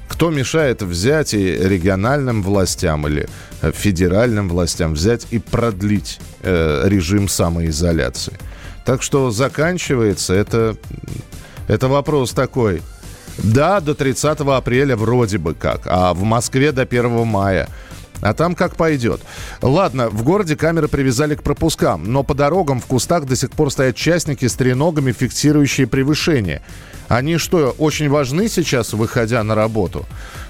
Кто 0.07 0.31
мешает 0.31 0.81
взять 0.81 1.33
и 1.33 1.55
региональным 1.55 2.41
властям 2.41 3.07
или 3.07 3.29
э, 3.61 3.71
федеральным 3.71 4.49
властям 4.49 4.93
взять 4.93 5.27
и 5.29 5.37
продлить 5.37 6.19
э, 6.41 6.83
режим 6.85 7.27
самоизоляции? 7.27 8.33
Так 8.85 9.03
что 9.03 9.29
заканчивается 9.29 10.33
это, 10.33 10.75
это 11.67 11.87
вопрос 11.87 12.31
такой. 12.31 12.81
Да, 13.37 13.79
до 13.79 13.93
30 13.93 14.39
апреля 14.39 14.95
вроде 14.95 15.37
бы 15.37 15.53
как, 15.53 15.81
а 15.85 16.15
в 16.15 16.23
Москве 16.23 16.71
до 16.71 16.83
1 16.83 17.27
мая– 17.27 17.67
а 18.21 18.33
там 18.33 18.55
как 18.55 18.75
пойдет. 18.75 19.21
Ладно, 19.61 20.09
в 20.09 20.23
городе 20.23 20.55
камеры 20.55 20.87
привязали 20.87 21.35
к 21.35 21.43
пропускам, 21.43 22.11
но 22.11 22.23
по 22.23 22.33
дорогам 22.33 22.79
в 22.79 22.85
кустах 22.85 23.25
до 23.25 23.35
сих 23.35 23.51
пор 23.51 23.71
стоят 23.71 23.95
частники 23.95 24.47
с 24.47 24.53
треногами, 24.53 25.11
фиксирующие 25.11 25.87
превышение. 25.87 26.61
Они 27.07 27.37
что, 27.37 27.73
очень 27.77 28.09
важны 28.09 28.49
сейчас, 28.49 28.93
выходя 28.93 29.41
на 29.43 29.55
работу? 29.55 30.05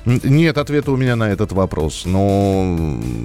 Нет 0.07 0.57
ответа 0.57 0.91
у 0.91 0.95
меня 0.95 1.17
на 1.17 1.29
этот 1.29 1.51
вопрос. 1.51 2.03
Ну, 2.05 2.77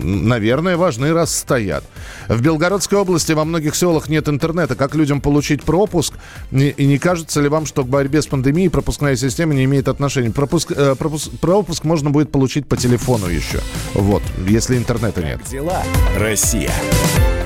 наверное, 0.03 0.77
важны, 0.77 1.13
раз 1.13 1.35
стоят. 1.35 1.85
В 2.29 2.43
Белгородской 2.43 2.99
области 2.99 3.33
во 3.33 3.45
многих 3.45 3.77
селах 3.77 4.09
нет 4.09 4.29
интернета. 4.29 4.75
Как 4.75 4.97
людям 4.97 5.21
получить 5.21 5.63
пропуск? 5.63 6.15
И 6.51 6.85
не 6.85 6.99
кажется 6.99 7.41
ли 7.41 7.49
вам, 7.49 7.67
что 7.67 7.85
к 7.85 7.89
борьбе 7.89 8.21
с 8.21 8.27
пандемией 8.27 8.69
пропускная 8.69 9.15
система 9.15 9.55
не 9.55 9.65
имеет 9.65 9.87
отношения? 9.87 10.31
Пропуск, 10.31 10.73
э, 10.73 10.97
пропуск, 10.97 11.31
пропуск 11.41 11.85
можно 11.85 12.11
будет 12.11 12.33
получить 12.33 12.67
по 12.67 12.77
телефону 12.77 13.29
еще. 13.29 13.61
Вот, 13.95 14.23
если 14.49 14.77
интернета 14.77 15.23
нет. 15.23 15.41
Дела, 15.49 15.85
Россия? 16.19 16.73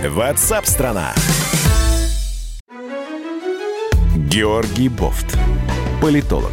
Ватсап-страна! 0.02 1.12
Георгий 4.16 4.88
Бофт 4.88 5.36
политолог, 6.00 6.52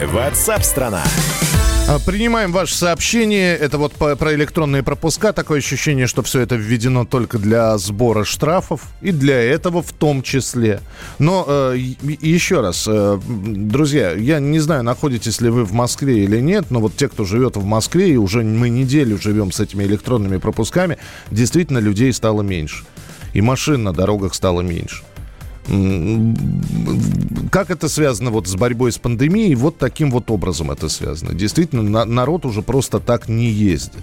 Ватсап-страна! 0.00 1.04
А, 1.86 1.98
принимаем 1.98 2.50
ваше 2.50 2.74
сообщение. 2.74 3.54
Это 3.56 3.78
вот 3.78 3.92
по, 3.92 4.16
про 4.16 4.34
электронные 4.34 4.82
пропуска. 4.82 5.32
Такое 5.32 5.58
ощущение, 5.58 6.06
что 6.06 6.22
все 6.22 6.40
это 6.40 6.56
введено 6.56 7.04
только 7.04 7.38
для 7.38 7.76
сбора 7.78 8.24
штрафов. 8.24 8.82
И 9.02 9.12
для 9.12 9.40
этого 9.40 9.82
в 9.82 9.92
том 9.92 10.22
числе. 10.22 10.80
Но 11.18 11.44
э, 11.46 11.76
еще 12.02 12.60
раз, 12.60 12.86
э, 12.88 13.20
друзья, 13.26 14.12
я 14.12 14.40
не 14.40 14.58
знаю, 14.58 14.82
находитесь 14.82 15.40
ли 15.40 15.48
вы 15.48 15.64
в 15.64 15.72
Москве 15.72 16.24
или 16.24 16.40
нет, 16.40 16.70
но 16.70 16.80
вот 16.80 16.96
те, 16.96 17.08
кто 17.08 17.24
живет 17.24 17.56
в 17.56 17.64
Москве, 17.64 18.10
и 18.10 18.16
уже 18.16 18.42
мы 18.42 18.70
неделю 18.70 19.20
живем 19.20 19.52
с 19.52 19.60
этими 19.60 19.84
электронными 19.84 20.38
пропусками, 20.38 20.98
действительно 21.30 21.78
людей 21.78 22.12
стало 22.12 22.42
меньше. 22.42 22.84
И 23.32 23.40
машин 23.40 23.84
на 23.84 23.92
дорогах 23.92 24.34
стало 24.34 24.62
меньше. 24.62 25.04
Как 27.50 27.70
это 27.70 27.88
связано 27.88 28.30
вот 28.30 28.46
с 28.46 28.54
борьбой 28.54 28.92
с 28.92 28.98
пандемией? 28.98 29.54
Вот 29.54 29.78
таким 29.78 30.10
вот 30.10 30.30
образом 30.30 30.70
это 30.70 30.88
связано. 30.88 31.32
Действительно, 31.32 31.82
на, 31.82 32.04
народ 32.04 32.44
уже 32.44 32.60
просто 32.60 33.00
так 33.00 33.28
не 33.28 33.46
ездит. 33.46 34.02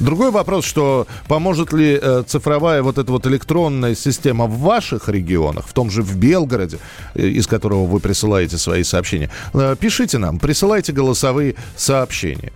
Другой 0.00 0.30
вопрос, 0.30 0.64
что 0.64 1.06
поможет 1.28 1.72
ли 1.72 1.98
э, 2.00 2.24
цифровая 2.26 2.82
вот 2.82 2.96
эта 2.96 3.12
вот 3.12 3.26
электронная 3.26 3.94
система 3.94 4.46
в 4.46 4.58
ваших 4.58 5.08
регионах, 5.08 5.66
в 5.66 5.72
том 5.74 5.90
же 5.90 6.02
в 6.02 6.16
Белгороде, 6.16 6.78
э, 7.14 7.26
из 7.26 7.46
которого 7.46 7.86
вы 7.86 8.00
присылаете 8.00 8.56
свои 8.56 8.82
сообщения. 8.82 9.30
Э, 9.52 9.76
пишите 9.78 10.16
нам, 10.18 10.38
присылайте 10.38 10.92
голосовые 10.92 11.56
сообщения. 11.76 12.52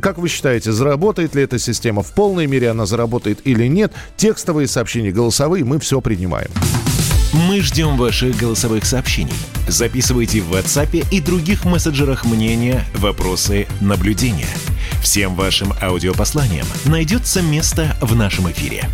Как 0.00 0.18
вы 0.18 0.28
считаете, 0.28 0.72
заработает 0.72 1.34
ли 1.34 1.42
эта 1.42 1.58
система? 1.58 2.02
В 2.02 2.12
полной 2.12 2.46
мере 2.46 2.70
она 2.70 2.86
заработает 2.86 3.40
или 3.44 3.66
нет? 3.66 3.92
Текстовые 4.16 4.68
сообщения, 4.68 5.10
голосовые, 5.10 5.64
мы 5.64 5.78
все 5.78 6.00
принимаем. 6.00 6.50
Мы 7.34 7.60
ждем 7.62 7.96
ваших 7.96 8.36
голосовых 8.36 8.84
сообщений. 8.84 9.34
Записывайте 9.66 10.40
в 10.40 10.52
WhatsApp 10.52 11.04
и 11.10 11.20
других 11.20 11.64
мессенджерах 11.64 12.24
мнения, 12.24 12.84
вопросы, 12.94 13.66
наблюдения. 13.80 14.46
Всем 15.02 15.34
вашим 15.34 15.74
аудиопосланиям 15.82 16.66
найдется 16.84 17.42
место 17.42 17.96
в 18.00 18.14
нашем 18.14 18.52
эфире. 18.52 18.88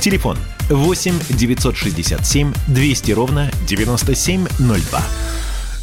Телефон 0.00 0.38
8 0.68 1.14
967 1.30 2.52
200 2.68 3.10
ровно 3.10 3.50
9702. 3.66 5.02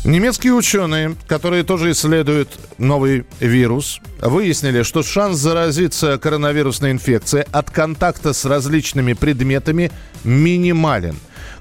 Немецкие 0.05 0.53
ученые, 0.53 1.13
которые 1.27 1.63
тоже 1.63 1.91
исследуют 1.91 2.57
новый 2.77 3.25
вирус, 3.41 3.99
выяснили, 4.21 4.83
что 4.83 5.03
шанс 5.03 5.39
заразиться 5.39 6.17
коронавирусной 6.17 6.91
инфекцией 6.91 7.45
от 7.51 7.69
контакта 7.69 8.31
с 8.31 8.45
различными 8.45 9.11
предметами 9.11 9.91
минимален. 10.23 11.17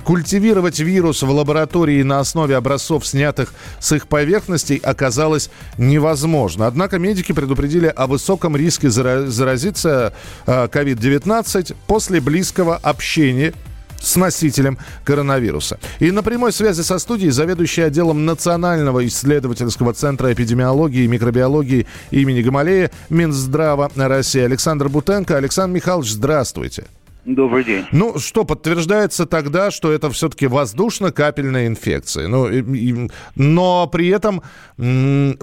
Культивировать 0.06 0.78
вирус 0.78 1.22
в 1.22 1.30
лаборатории 1.30 2.00
на 2.04 2.20
основе 2.20 2.54
образцов, 2.54 3.04
снятых 3.04 3.52
с 3.80 3.90
их 3.90 4.06
поверхностей, 4.06 4.76
оказалось 4.76 5.50
невозможно. 5.78 6.68
Однако 6.68 7.00
медики 7.00 7.32
предупредили 7.32 7.88
о 7.88 8.06
высоком 8.06 8.56
риске 8.56 8.88
заразиться 8.88 10.14
COVID-19 10.46 11.72
э, 11.72 11.74
после 11.88 12.20
близкого 12.20 12.76
общения 12.76 13.52
с 14.00 14.14
носителем 14.14 14.78
коронавируса. 15.04 15.80
И 15.98 16.12
на 16.12 16.22
прямой 16.22 16.52
связи 16.52 16.82
со 16.82 17.00
студией 17.00 17.32
заведующий 17.32 17.82
отделом 17.82 18.24
Национального 18.24 19.04
исследовательского 19.08 19.92
центра 19.92 20.32
эпидемиологии 20.32 21.02
и 21.02 21.08
микробиологии 21.08 21.88
имени 22.12 22.42
Гамалея 22.42 22.92
Минздрава 23.10 23.90
России 23.96 24.42
Александр 24.42 24.88
Бутенко. 24.88 25.36
Александр 25.36 25.74
Михайлович, 25.74 26.12
здравствуйте. 26.12 26.84
Добрый 27.26 27.64
день. 27.64 27.84
Ну, 27.90 28.20
что 28.20 28.44
подтверждается 28.44 29.26
тогда, 29.26 29.72
что 29.72 29.90
это 29.90 30.10
все-таки 30.10 30.46
воздушно-капельная 30.46 31.66
инфекция. 31.66 32.28
Ну, 32.28 32.48
и, 32.48 32.62
и, 32.62 33.10
но 33.34 33.88
при 33.88 34.06
этом 34.06 34.42
м, 34.78 35.36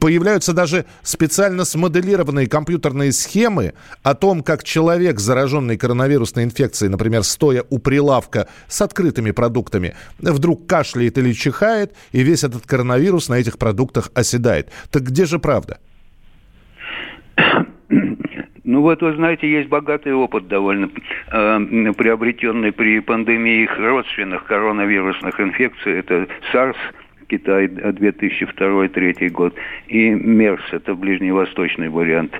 появляются 0.00 0.52
даже 0.52 0.84
специально 1.02 1.64
смоделированные 1.64 2.46
компьютерные 2.46 3.10
схемы 3.10 3.74
о 4.04 4.14
том, 4.14 4.44
как 4.44 4.62
человек, 4.62 5.18
зараженный 5.18 5.76
коронавирусной 5.76 6.44
инфекцией, 6.44 6.90
например, 6.90 7.24
стоя 7.24 7.64
у 7.70 7.80
прилавка 7.80 8.46
с 8.68 8.80
открытыми 8.80 9.32
продуктами, 9.32 9.96
вдруг 10.20 10.68
кашляет 10.68 11.18
или 11.18 11.32
чихает, 11.32 11.92
и 12.12 12.22
весь 12.22 12.44
этот 12.44 12.68
коронавирус 12.68 13.28
на 13.28 13.34
этих 13.34 13.58
продуктах 13.58 14.12
оседает. 14.14 14.70
Так 14.92 15.02
где 15.02 15.26
же 15.26 15.40
правда? 15.40 15.80
Ну 18.66 18.82
вот, 18.82 19.00
вы 19.00 19.14
знаете, 19.14 19.48
есть 19.48 19.68
богатый 19.68 20.12
опыт 20.12 20.48
довольно 20.48 20.90
э, 21.30 21.92
приобретенный 21.96 22.72
при 22.72 22.98
пандемии 22.98 23.70
родственных 23.78 24.44
коронавирусных 24.44 25.40
инфекций. 25.40 26.00
Это 26.00 26.26
SARS, 26.52 26.74
Китай 27.28 27.68
2002-2003 27.68 29.28
год, 29.28 29.54
и 29.86 30.10
МЕРС, 30.10 30.64
это 30.72 30.96
ближневосточный 30.96 31.88
вариант 31.88 32.32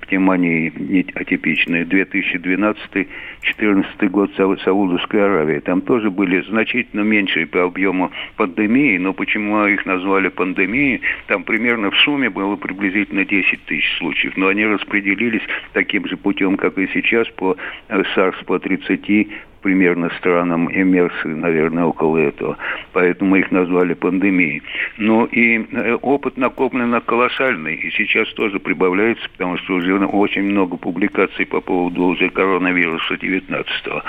пневмонии 0.00 1.06
атипичные 1.14 1.84
2012-2014 1.84 4.08
год 4.08 4.32
Саудовской 4.34 5.24
Аравии. 5.24 5.60
Там 5.60 5.80
тоже 5.80 6.10
были 6.10 6.40
значительно 6.42 7.02
меньшие 7.02 7.46
по 7.46 7.64
объему 7.64 8.10
пандемии, 8.36 8.98
но 8.98 9.12
почему 9.12 9.64
их 9.66 9.86
назвали 9.86 10.28
пандемией? 10.28 11.00
Там 11.26 11.44
примерно 11.44 11.90
в 11.90 11.96
сумме 11.98 12.30
было 12.30 12.56
приблизительно 12.56 13.24
10 13.24 13.64
тысяч 13.64 13.98
случаев, 13.98 14.36
но 14.36 14.48
они 14.48 14.64
распределились 14.64 15.42
таким 15.72 16.06
же 16.06 16.16
путем, 16.16 16.56
как 16.56 16.78
и 16.78 16.88
сейчас, 16.92 17.28
по 17.28 17.56
SARS 17.88 18.44
по 18.44 18.58
30 18.58 19.28
примерно 19.62 20.10
странам 20.18 20.66
и 20.66 20.82
МЕРС, 20.82 21.14
наверное, 21.24 21.84
около 21.84 22.18
этого. 22.18 22.58
Поэтому 22.92 23.36
их 23.36 23.50
назвали 23.50 23.94
пандемией. 23.94 24.62
Но 24.98 25.24
и 25.26 25.58
э, 25.58 25.94
опыт 25.94 26.36
накоплен 26.36 27.00
колоссальный, 27.00 27.76
и 27.76 27.90
сейчас 27.90 28.32
тоже 28.34 28.58
прибавляется, 28.58 29.28
потому 29.30 29.56
что 29.58 29.74
уже 29.74 29.96
очень 30.04 30.42
много 30.42 30.76
публикаций 30.76 31.46
по 31.46 31.60
поводу 31.60 32.04
уже 32.04 32.28
коронавируса 32.28 33.16
19 33.16 33.86
-го. 33.86 34.02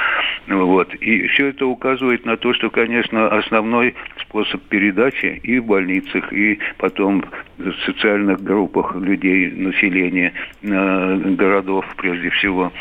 Вот. 0.48 0.94
И 0.96 1.28
все 1.28 1.48
это 1.48 1.66
указывает 1.66 2.26
на 2.26 2.38
то, 2.38 2.54
что, 2.54 2.70
конечно, 2.70 3.28
основной 3.30 3.96
способ 4.22 4.62
передачи 4.64 5.40
и 5.44 5.60
в 5.60 5.66
больницах, 5.66 6.34
и 6.34 6.60
потом 6.78 7.24
в 7.58 7.74
социальных 7.86 8.42
группах 8.44 8.96
людей, 8.96 9.52
населения 9.52 10.34
э, 10.62 11.18
городов, 11.38 11.86
прежде 11.98 12.30
всего, 12.32 12.72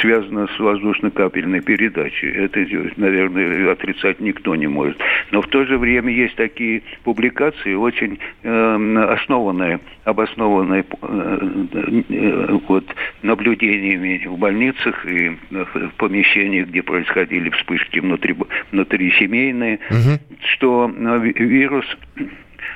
связано 0.00 0.46
с 0.46 0.58
воздушно-капельной 0.58 1.60
передачей. 1.60 2.19
Это, 2.26 2.66
наверное, 2.96 3.72
отрицать 3.72 4.20
никто 4.20 4.54
не 4.56 4.66
может. 4.66 4.98
Но 5.30 5.42
в 5.42 5.48
то 5.48 5.64
же 5.64 5.78
время 5.78 6.12
есть 6.12 6.36
такие 6.36 6.82
публикации, 7.04 7.74
очень 7.74 8.18
э, 8.42 9.06
основанные, 9.10 9.80
обоснованные 10.04 10.84
э, 11.02 12.58
вот, 12.68 12.84
наблюдениями 13.22 14.26
в 14.26 14.38
больницах 14.38 15.06
и 15.06 15.36
в 15.50 15.90
помещениях, 15.96 16.68
где 16.68 16.82
происходили 16.82 17.50
вспышки 17.50 17.98
внутри, 17.98 18.34
внутрисемейные, 18.72 19.78
угу. 19.90 20.38
что 20.54 20.90
вирус 20.90 21.86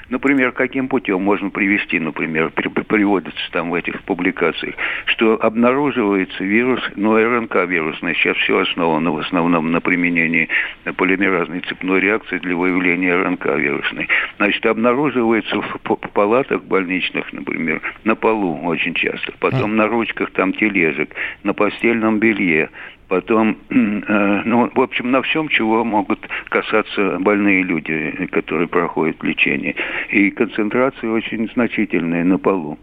Например, 0.08 0.52
каким 0.52 0.88
путем 0.88 1.22
можно 1.22 1.50
привести, 1.50 1.98
например, 1.98 2.50
приводится 2.50 3.50
там 3.52 3.70
в 3.70 3.74
этих 3.74 4.02
публикациях, 4.02 4.74
что 5.06 5.38
обнаруживается 5.40 6.44
вирус, 6.44 6.80
ну, 6.96 7.16
РНК 7.16 7.56
вирусный, 7.66 8.14
сейчас 8.14 8.36
все 8.38 8.58
основано 8.58 9.12
в 9.12 9.18
основном 9.18 9.72
на 9.72 9.80
применении 9.80 10.48
полимеразной 10.96 11.60
цепной 11.60 12.00
реакции 12.00 12.38
для 12.38 12.56
выявления 12.56 13.14
РНК 13.14 13.46
вирусной. 13.46 14.08
Значит, 14.36 14.64
обнаруживается 14.66 15.60
в 15.60 15.78
палатах 16.12 16.62
больничных, 16.64 17.32
например, 17.32 17.80
на 18.04 18.14
полу 18.14 18.60
очень 18.64 18.94
часто, 18.94 19.32
потом 19.38 19.76
на 19.76 19.86
ручках 19.86 20.30
там 20.32 20.52
тележек, 20.52 21.10
на 21.42 21.54
постельном 21.54 22.18
белье, 22.18 22.70
потом, 23.08 23.56
э, 23.70 24.42
ну, 24.44 24.70
в 24.74 24.80
общем, 24.80 25.10
на 25.10 25.22
всем, 25.22 25.48
чего 25.48 25.84
могут 25.84 26.20
касаться 26.48 27.18
больные 27.20 27.62
люди, 27.62 28.28
которые 28.32 28.68
проходят 28.68 29.22
лечение. 29.22 29.74
И 30.10 30.30
концентрации 30.30 31.06
очень 31.06 31.48
значительные 31.54 32.24
на 32.24 32.38
полу. 32.38 32.78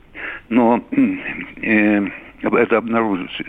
Но 0.50 0.84
э, 1.62 2.08
это 2.44 2.78
обнаруживается, 2.78 3.44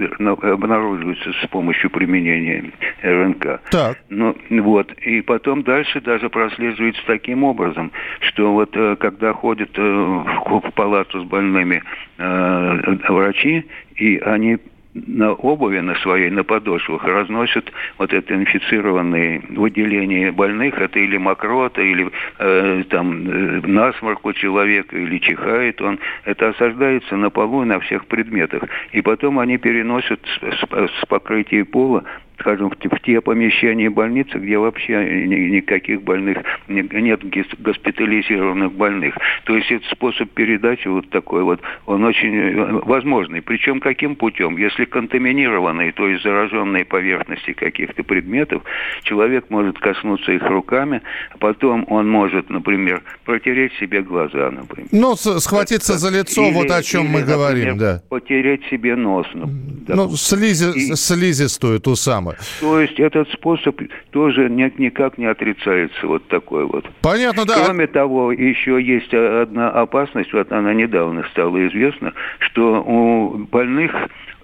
обнаруживается 0.53 1.33
с 1.33 1.49
помощью 1.49 1.91
применения 1.91 2.73
РНК. 3.03 3.61
Так. 3.71 3.99
Ну, 4.11 4.37
вот. 4.51 4.93
И 5.03 5.23
потом 5.23 5.63
дальше 5.63 6.01
даже 6.01 6.29
прослеживается 6.29 7.03
таким 7.07 7.45
образом, 7.45 7.91
что 8.21 8.53
вот 8.53 8.71
э, 8.75 8.97
когда 8.97 9.33
ходят 9.33 9.71
э, 9.77 9.83
в 9.83 10.73
палату 10.75 11.21
с 11.21 11.25
больными 11.25 11.83
врачи, 12.19 13.65
и 13.97 14.19
они 14.19 14.59
на 14.95 15.33
обуви 15.33 15.81
на 15.81 15.95
своей, 15.97 16.31
на 16.31 16.45
подошвах 16.45 17.05
разносят 17.05 17.73
вот 17.99 18.13
это 18.13 18.35
инфицированные 18.35 19.43
выделения 19.51 20.33
больных, 20.33 20.79
это 20.79 20.99
или 20.99 21.17
мокрота, 21.17 21.81
или 21.81 22.11
э, 22.39 22.85
там 22.91 23.27
э, 23.27 23.61
насморк 23.67 24.25
у 24.27 24.33
человека, 24.33 24.97
или 24.97 25.19
чихает 25.19 25.81
он. 25.81 25.99
Это 26.25 26.51
осаждается 26.51 27.17
на 27.17 27.31
полу 27.31 27.63
и 27.63 27.67
на 27.67 27.81
всех 27.81 28.07
предметах. 28.07 28.65
И 28.93 29.01
потом 29.01 29.39
они 29.39 29.57
переносят 29.57 30.21
с, 30.27 30.63
с, 30.63 31.07
покрытия 31.07 31.65
пола 31.65 32.05
скажем, 32.39 32.71
в, 32.71 33.01
те 33.03 33.21
помещения 33.21 33.91
больницы, 33.91 34.39
где 34.39 34.59
вообще 34.59 35.27
никаких 35.27 36.03
больных, 36.03 36.39
нет 36.69 37.21
госпитализированных 37.59 38.73
больных. 38.73 39.17
То 39.45 39.57
есть 39.57 39.71
этот 39.71 39.89
способ 39.91 40.31
передачи 40.31 40.89
вот 40.89 41.09
такой 41.11 41.43
вот, 41.43 41.61
он 41.87 42.05
очень 42.05 42.35
э, 42.35 42.81
возможный. 42.85 43.43
Причем 43.43 43.81
каким 43.81 44.17
путем? 44.17 44.57
Если 44.57 44.85
контаминированные, 44.85 45.93
то 45.93 46.09
есть 46.09 46.23
зараженные 46.23 46.85
поверхности 46.85 47.53
каких-то 47.53 48.03
предметов, 48.03 48.63
человек 49.05 49.47
может 49.51 49.79
коснуться 49.79 50.33
их 50.33 50.43
руками, 50.43 51.03
а 51.33 51.39
потом 51.39 51.85
он 51.89 52.09
может, 52.09 52.51
например, 52.51 53.03
протереть 53.25 53.73
себе 53.75 54.03
глаза, 54.03 54.51
например. 54.51 54.89
Ну, 54.93 55.17
схватиться 55.17 55.99
за 55.99 56.11
лицо, 56.11 56.47
или, 56.47 56.55
вот 56.55 56.71
о 56.71 56.83
чем 56.83 57.05
или, 57.05 57.13
мы 57.13 57.21
например, 57.21 57.37
говорим, 57.37 57.79
да. 57.79 58.03
Потереть 58.09 58.65
себе 58.71 58.97
нос. 58.97 59.27
Ну, 59.35 59.49
ну 59.89 60.17
слизи, 60.17 60.71
и... 60.77 60.95
слизистую 60.95 61.81
ту 61.81 61.97
самую 61.97 62.22
самое. 62.23 62.39
То 62.61 62.81
есть 62.81 62.99
этот 62.99 63.31
способ 63.33 63.81
тоже 64.11 64.49
никак 64.49 65.19
не 65.19 65.27
отрицается, 65.27 66.07
вот 66.07 66.27
такой 66.29 66.67
вот. 66.67 66.89
Понятно, 67.03 67.45
да. 67.45 67.65
Кроме 67.65 67.87
того, 67.87 68.33
еще 68.33 68.81
есть 68.81 69.13
одна 69.13 69.71
опасность, 69.71 70.33
вот 70.33 70.51
она 70.53 70.73
недавно 70.75 71.25
стала 71.31 71.67
известна, 71.69 72.13
что 72.39 72.83
у 72.83 73.39
больных 73.39 73.95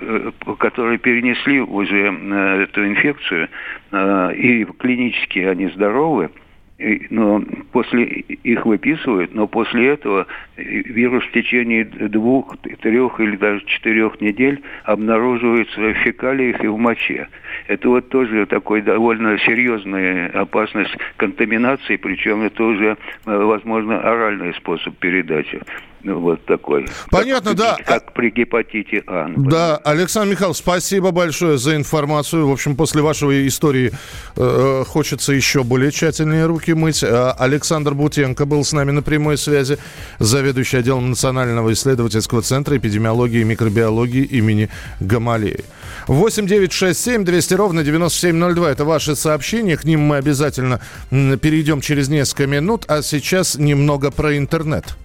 э, 0.00 0.30
которые 0.58 0.98
перенесли 0.98 1.60
уже 1.60 2.12
э, 2.12 2.62
эту 2.64 2.86
инфекцию, 2.86 3.48
э, 3.92 4.34
и 4.34 4.64
клинически 4.64 5.40
они 5.40 5.68
здоровы, 5.68 6.30
но 6.78 7.42
после 7.72 8.04
их 8.04 8.64
выписывают, 8.64 9.34
но 9.34 9.48
после 9.48 9.88
этого 9.88 10.26
вирус 10.56 11.24
в 11.24 11.32
течение 11.32 11.84
двух, 11.84 12.56
трех 12.80 13.18
или 13.20 13.36
даже 13.36 13.64
четырех 13.66 14.20
недель 14.20 14.62
обнаруживается 14.84 15.80
в 15.80 15.94
фекалиях 15.94 16.62
и 16.62 16.68
в 16.68 16.78
моче. 16.78 17.28
Это 17.66 17.88
вот 17.88 18.08
тоже 18.10 18.46
такой 18.46 18.82
довольно 18.82 19.38
серьезная 19.38 20.28
опасность 20.28 20.96
контаминации, 21.16 21.96
причем 21.96 22.42
это 22.42 22.62
уже, 22.62 22.90
э, 22.90 22.96
возможно, 23.24 24.00
оральный 24.00 24.54
способ 24.54 24.96
передачи. 24.98 25.60
Ну, 26.02 26.20
вот 26.20 26.44
такой. 26.46 26.86
Понятно, 27.10 27.50
как, 27.50 27.58
да. 27.58 27.76
Как 27.84 28.12
при 28.12 28.30
гепатите 28.30 29.02
А. 29.06 29.26
Например. 29.26 29.50
Да, 29.50 29.76
Александр 29.78 30.32
Михайлович, 30.32 30.58
спасибо 30.58 31.10
большое 31.10 31.58
за 31.58 31.74
информацию. 31.74 32.46
В 32.46 32.52
общем, 32.52 32.76
после 32.76 33.02
вашей 33.02 33.48
истории 33.48 33.92
э, 34.36 34.84
хочется 34.86 35.32
еще 35.32 35.64
более 35.64 35.90
тщательные 35.90 36.46
руки 36.46 36.72
мыть. 36.72 37.02
Э, 37.02 37.32
Александр 37.38 37.94
Бутенко 37.94 38.46
был 38.46 38.64
с 38.64 38.72
нами 38.72 38.92
на 38.92 39.02
прямой 39.02 39.36
связи, 39.36 39.78
заведующий 40.20 40.76
отделом 40.76 41.10
Национального 41.10 41.72
исследовательского 41.72 42.42
центра 42.42 42.76
эпидемиологии 42.76 43.40
и 43.40 43.44
микробиологии 43.44 44.22
имени 44.22 44.68
Гамалеи. 45.00 45.64
8 46.06 46.46
9 46.46 46.72
6 46.72 46.98
7 46.98 47.24
200 47.24 47.54
ровно 47.54 47.82
9702. 47.82 48.70
Это 48.70 48.84
ваши 48.84 49.16
сообщения. 49.16 49.76
К 49.76 49.84
ним 49.84 50.00
мы 50.02 50.16
обязательно 50.16 50.80
перейдем 51.10 51.80
через 51.80 52.08
несколько 52.08 52.46
минут. 52.46 52.84
А 52.88 53.02
сейчас 53.02 53.56
немного 53.56 54.10
про 54.10 54.36
интернет. 54.36 54.96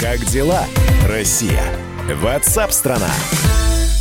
Как 0.00 0.24
дела, 0.26 0.64
Россия? 1.08 1.62
Ватсап-страна! 2.20 3.10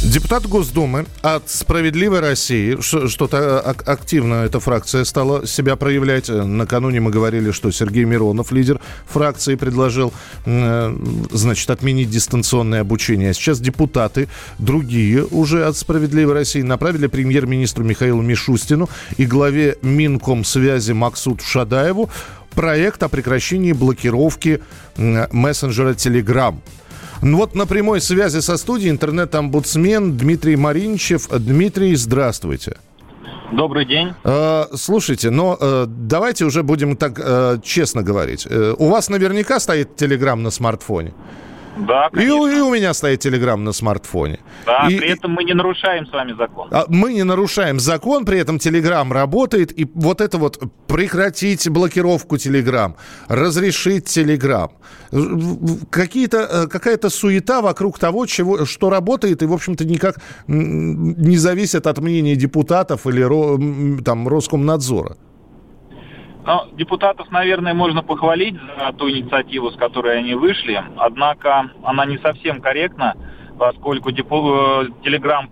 Депутат 0.04 0.46
Госдумы 0.48 1.06
от 1.22 1.50
«Справедливой 1.50 2.20
России», 2.20 2.78
что-то 2.82 3.62
активно 3.62 4.44
эта 4.44 4.60
фракция 4.60 5.06
стала 5.06 5.48
себя 5.48 5.78
проявлять. 5.78 6.28
Накануне 6.28 7.00
мы 7.00 7.10
говорили, 7.10 7.52
что 7.52 7.72
Сергей 7.72 8.04
Миронов, 8.04 8.52
лидер 8.52 8.82
фракции, 9.06 9.56
предложил, 9.56 10.12
э, 10.46 10.98
значит, 11.32 11.70
отменить 11.70 12.10
дистанционное 12.10 12.82
обучение. 12.82 13.30
А 13.30 13.34
сейчас 13.34 13.62
депутаты, 13.62 14.28
другие 14.60 15.24
уже 15.24 15.66
от 15.66 15.78
«Справедливой 15.78 16.34
России», 16.34 16.62
направили 16.62 17.08
премьер-министру 17.08 17.86
Михаилу 17.86 18.22
Мишустину 18.22 18.90
и 19.16 19.26
главе 19.26 19.78
Минкомсвязи 19.82 20.92
Максут 20.92 21.42
Шадаеву 21.42 22.10
проект 22.54 23.04
о 23.04 23.10
прекращении 23.10 23.74
блокировки 23.74 24.62
мессенджера 24.98 25.92
Telegram. 25.94 26.56
Ну 27.22 27.38
вот 27.38 27.56
на 27.56 27.66
прямой 27.66 28.02
связи 28.02 28.42
со 28.42 28.58
студией 28.58 28.92
интернет-омбудсмен 28.92 30.18
Дмитрий 30.18 30.58
Маринчев. 30.58 31.30
Дмитрий, 31.30 31.96
здравствуйте. 31.96 32.78
Добрый 33.54 33.86
день. 33.86 34.14
Э, 34.24 34.66
слушайте, 34.74 35.30
но 35.30 35.58
э, 35.60 35.86
давайте 35.88 36.44
уже 36.44 36.64
будем 36.64 36.98
так 36.98 37.20
э, 37.20 37.60
честно 37.64 38.02
говорить. 38.02 38.48
Э, 38.50 38.76
у 38.78 38.90
вас 38.90 39.10
наверняка 39.10 39.60
стоит 39.60 39.96
Телеграм 39.96 40.42
на 40.42 40.50
смартфоне. 40.50 41.14
Да, 41.78 42.10
И, 42.14 42.26
и 42.26 42.30
у 42.30 42.74
меня 42.74 42.94
стоит 42.94 43.20
Телеграм 43.20 43.64
на 43.64 43.74
смартфоне. 43.74 44.40
Да, 44.66 44.88
и, 44.90 44.98
при 44.98 45.10
этом 45.10 45.32
мы 45.32 45.44
не 45.44 45.54
нарушаем 45.54 46.06
с 46.06 46.12
вами 46.12 46.34
закон. 46.34 46.70
А, 46.72 46.86
мы 46.88 47.14
не 47.14 47.24
нарушаем 47.24 47.80
закон, 47.80 48.26
при 48.26 48.40
этом 48.40 48.60
Телеграм 48.60 49.12
работает. 49.12 49.78
И 49.80 49.90
вот 49.96 50.22
это 50.22 50.38
вот 50.38 50.60
прекратить 50.88 51.68
блокировку 51.70 52.38
Телеграм, 52.38 52.96
разрешить 53.28 54.06
Телеграм. 54.06 54.72
Какие-то, 55.90 56.38
э, 56.38 56.68
какая-то 56.68 57.10
суета 57.10 57.62
вокруг 57.62 58.00
того, 58.00 58.26
чего, 58.26 58.66
что 58.66 58.90
работает 58.90 59.42
и, 59.42 59.46
в 59.46 59.54
общем-то, 59.54 59.86
никак 59.86 60.18
не 60.48 61.38
зависит 61.38 61.88
от 61.88 62.00
мнения 62.00 62.36
депутатов 62.36 63.08
или 63.08 64.02
там, 64.04 64.28
Роскомнадзора. 64.28 65.18
Ну, 66.46 66.68
депутатов, 66.74 67.32
наверное, 67.32 67.74
можно 67.74 68.04
похвалить 68.04 68.56
за 68.78 68.92
ту 68.94 69.10
инициативу, 69.10 69.72
с 69.72 69.78
которой 69.78 70.20
они 70.20 70.36
вышли, 70.36 70.84
однако 70.98 71.70
она 71.84 72.06
не 72.06 72.18
совсем 72.18 72.62
корректна, 72.62 73.16
поскольку 73.58 74.12
депо... 74.12 74.86
Телеграм 75.04 75.50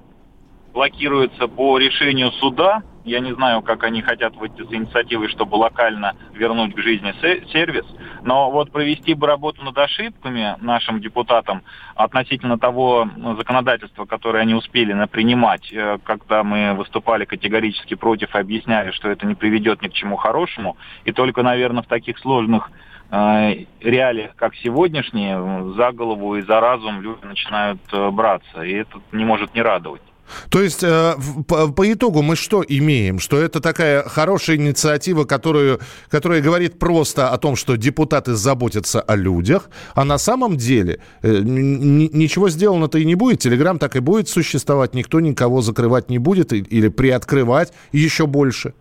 блокируется 0.74 1.48
по 1.48 1.78
решению 1.78 2.32
суда, 2.34 2.84
Я 3.04 3.20
не 3.20 3.34
знаю, 3.34 3.62
как 3.64 3.84
они 3.84 4.02
хотят 4.02 4.36
выйти 4.36 4.62
с 4.62 4.72
инициативой, 4.72 5.28
чтобы 5.30 5.56
локально 5.56 6.16
вернуть 6.34 6.76
к 6.76 6.80
жизни 6.80 7.14
сервис. 7.52 7.86
Но 8.24 8.52
вот 8.52 8.72
провести 8.72 9.16
бы 9.16 9.26
работу 9.26 9.64
над 9.64 9.78
ошибками 9.78 10.56
нашим 10.62 11.02
депутатам 11.02 11.64
относительно 11.96 12.60
того 12.60 13.10
законодательства, 13.38 14.06
которое 14.06 14.40
они 14.40 14.54
успели 14.54 14.92
принимать, 15.08 15.72
э, 15.74 15.98
когда 16.04 16.44
мы 16.44 16.74
выступали 16.74 17.26
категорически 17.26 17.96
против 17.96 18.36
и 18.36 18.40
объясняли, 18.40 18.92
что 18.92 19.10
это 19.10 19.26
не 19.26 19.34
приведет 19.34 19.82
ни 19.82 19.88
к 19.88 19.94
чему 19.94 20.16
хорошему. 20.18 20.78
И 21.06 21.12
только, 21.12 21.42
наверное, 21.42 21.82
в 21.82 21.88
таких 21.88 22.20
сложных 22.20 22.70
э, 23.10 23.66
реалиях, 23.80 24.36
как 24.36 24.56
сегодняшние, 24.56 25.74
за 25.74 25.92
голову 25.92 26.36
и 26.36 26.42
за 26.42 26.60
разум 26.60 27.02
люди 27.02 27.26
начинают 27.26 27.82
э, 27.92 28.12
браться. 28.12 28.62
И 28.62 28.74
это 28.74 29.02
не 29.12 29.26
может 29.26 29.56
не 29.56 29.62
радовать. 29.62 30.02
То 30.50 30.62
есть 30.62 30.84
э, 30.84 31.14
по, 31.48 31.94
итогу 31.94 32.22
мы 32.22 32.36
что 32.36 32.64
имеем? 32.68 33.20
Что 33.20 33.38
это 33.38 33.60
такая 33.60 34.04
хорошая 34.04 34.58
инициатива, 34.58 35.26
которую, 35.26 35.80
которая 36.10 36.42
говорит 36.42 36.80
просто 36.80 37.30
о 37.30 37.38
том, 37.38 37.56
что 37.56 37.76
депутаты 37.76 38.36
заботятся 38.36 39.02
о 39.02 39.16
людях, 39.16 39.70
а 39.96 40.04
на 40.06 40.18
самом 40.18 40.58
деле 40.58 41.00
э, 41.22 41.42
ничего 41.44 42.50
сделано-то 42.50 42.98
и 42.98 43.06
не 43.06 43.16
будет. 43.16 43.40
Телеграм 43.40 43.80
так 43.80 43.96
и 43.96 44.00
будет 44.00 44.30
существовать, 44.30 44.94
никто 44.94 45.20
никого 45.20 45.62
закрывать 45.62 46.10
не 46.10 46.18
будет 46.18 46.54
или 46.54 46.88
приоткрывать 46.90 47.74
еще 47.92 48.28
больше. 48.28 48.74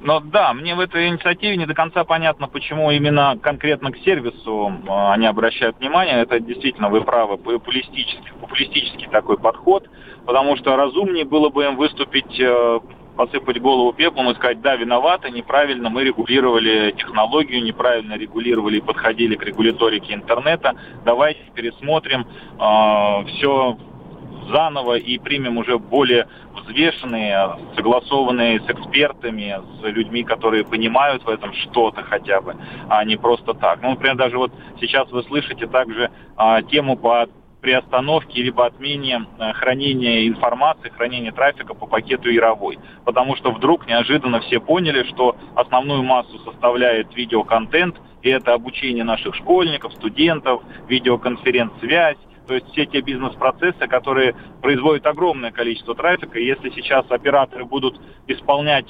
Но 0.00 0.20
да, 0.20 0.52
мне 0.52 0.74
в 0.74 0.80
этой 0.80 1.08
инициативе 1.08 1.56
не 1.56 1.66
до 1.66 1.74
конца 1.74 2.04
понятно, 2.04 2.48
почему 2.48 2.90
именно 2.90 3.38
конкретно 3.40 3.92
к 3.92 3.98
сервису 3.98 4.68
э, 4.68 5.12
они 5.12 5.26
обращают 5.26 5.78
внимание. 5.78 6.22
Это 6.22 6.38
действительно, 6.38 6.90
вы 6.90 7.00
правы, 7.00 7.38
популистический, 7.38 8.32
популистический 8.40 9.08
такой 9.08 9.38
подход, 9.38 9.88
потому 10.26 10.56
что 10.56 10.76
разумнее 10.76 11.24
было 11.24 11.48
бы 11.48 11.64
им 11.64 11.76
выступить 11.76 12.38
э, 12.40 12.80
посыпать 13.16 13.60
голову 13.60 13.92
пеплом 13.92 14.30
и 14.30 14.34
сказать, 14.34 14.60
да, 14.60 14.76
виноваты, 14.76 15.30
неправильно 15.30 15.88
мы 15.88 16.04
регулировали 16.04 16.94
технологию, 16.98 17.62
неправильно 17.62 18.14
регулировали 18.14 18.78
и 18.78 18.80
подходили 18.80 19.36
к 19.36 19.44
регуляторике 19.44 20.14
интернета, 20.14 20.74
давайте 21.04 21.40
пересмотрим 21.54 22.26
э, 22.58 23.26
все 23.28 23.78
заново 24.50 24.96
и 24.96 25.18
примем 25.18 25.58
уже 25.58 25.78
более 25.78 26.28
взвешенные, 26.54 27.56
согласованные 27.74 28.60
с 28.60 28.64
экспертами, 28.68 29.60
с 29.80 29.84
людьми, 29.84 30.22
которые 30.22 30.64
понимают 30.64 31.24
в 31.24 31.28
этом 31.28 31.52
что-то 31.54 32.02
хотя 32.02 32.40
бы, 32.40 32.56
а 32.88 33.04
не 33.04 33.16
просто 33.16 33.54
так. 33.54 33.82
Ну, 33.82 33.90
например, 33.90 34.16
даже 34.16 34.38
вот 34.38 34.52
сейчас 34.80 35.10
вы 35.10 35.22
слышите 35.24 35.66
также 35.66 36.10
а, 36.36 36.62
тему 36.62 36.96
по 36.96 37.28
приостановке 37.60 38.42
либо 38.42 38.66
отмене 38.66 39.26
а, 39.38 39.52
хранения 39.52 40.28
информации, 40.28 40.90
хранения 40.90 41.32
трафика 41.32 41.74
по 41.74 41.86
пакету 41.86 42.30
Яровой. 42.30 42.78
Потому 43.04 43.36
что 43.36 43.50
вдруг 43.52 43.86
неожиданно 43.86 44.40
все 44.40 44.60
поняли, 44.60 45.04
что 45.04 45.36
основную 45.54 46.02
массу 46.02 46.38
составляет 46.40 47.14
видеоконтент, 47.14 47.96
и 48.22 48.30
это 48.30 48.54
обучение 48.54 49.04
наших 49.04 49.34
школьников, 49.34 49.92
студентов, 49.94 50.62
видеоконференц-связь, 50.88 52.18
то 52.46 52.54
есть 52.54 52.66
все 52.72 52.86
те 52.86 53.00
бизнес-процессы, 53.00 53.86
которые 53.88 54.34
производят 54.62 55.06
огромное 55.06 55.50
количество 55.50 55.94
трафика. 55.94 56.38
Если 56.38 56.70
сейчас 56.70 57.04
операторы 57.10 57.64
будут 57.64 58.00
исполнять 58.28 58.86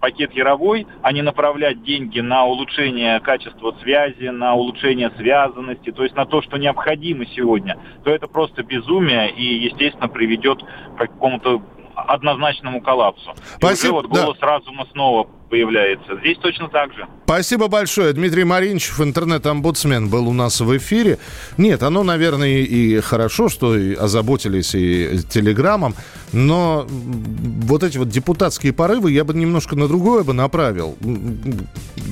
пакет 0.00 0.32
Яровой, 0.32 0.86
а 1.02 1.12
не 1.12 1.22
направлять 1.22 1.82
деньги 1.82 2.20
на 2.20 2.44
улучшение 2.44 3.20
качества 3.20 3.74
связи, 3.82 4.28
на 4.28 4.54
улучшение 4.54 5.10
связанности, 5.16 5.92
то 5.92 6.02
есть 6.02 6.14
на 6.14 6.26
то, 6.26 6.42
что 6.42 6.56
необходимо 6.56 7.26
сегодня, 7.26 7.78
то 8.04 8.10
это 8.10 8.26
просто 8.26 8.62
безумие 8.62 9.30
и, 9.30 9.64
естественно, 9.64 10.08
приведет 10.08 10.62
к 10.62 10.98
какому-то 10.98 11.62
однозначному 11.96 12.80
коллапсу. 12.82 13.34
Спасибо. 13.56 13.88
И 13.88 13.90
уже 13.90 13.92
вот 13.92 14.06
голос 14.06 14.38
да. 14.40 14.46
разума 14.46 14.86
снова 14.92 15.28
появляется. 15.48 16.16
Здесь 16.20 16.38
точно 16.38 16.68
так 16.68 16.92
же. 16.92 17.06
Спасибо 17.24 17.68
большое. 17.68 18.12
Дмитрий 18.12 18.44
Маринчев, 18.44 19.00
интернет-омбудсмен, 19.00 20.08
был 20.08 20.28
у 20.28 20.32
нас 20.32 20.60
в 20.60 20.76
эфире. 20.76 21.18
Нет, 21.56 21.82
оно, 21.82 22.02
наверное, 22.02 22.48
и 22.48 23.00
хорошо, 23.00 23.48
что 23.48 23.76
и 23.76 23.94
озаботились 23.94 24.74
и 24.74 25.20
телеграммом, 25.28 25.94
но 26.32 26.86
вот 26.88 27.82
эти 27.82 27.98
вот 27.98 28.08
депутатские 28.08 28.72
порывы 28.72 29.12
я 29.12 29.24
бы 29.24 29.34
немножко 29.34 29.76
на 29.76 29.88
другое 29.88 30.24
бы 30.24 30.32
направил. 30.32 30.96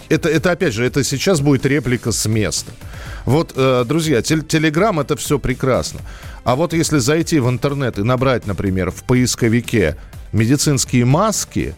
Это, 0.09 0.29
это 0.29 0.53
опять 0.53 0.73
же, 0.73 0.85
это 0.85 1.05
сейчас 1.05 1.40
будет 1.40 1.66
реплика 1.66 2.12
с 2.12 2.27
места. 2.27 2.73
Вот, 3.24 3.52
э, 3.56 3.84
друзья, 3.87 4.22
телеграм 4.22 5.00
это 5.00 5.16
все 5.16 5.38
прекрасно. 5.38 6.00
А 6.44 6.56
вот 6.56 6.72
если 6.72 6.98
зайти 6.98 7.38
в 7.38 7.48
интернет 7.48 7.98
и 7.98 8.02
набрать, 8.02 8.46
например, 8.46 8.90
в 8.90 9.04
поисковике 9.04 9.96
медицинские 10.32 11.04
маски, 11.06 11.74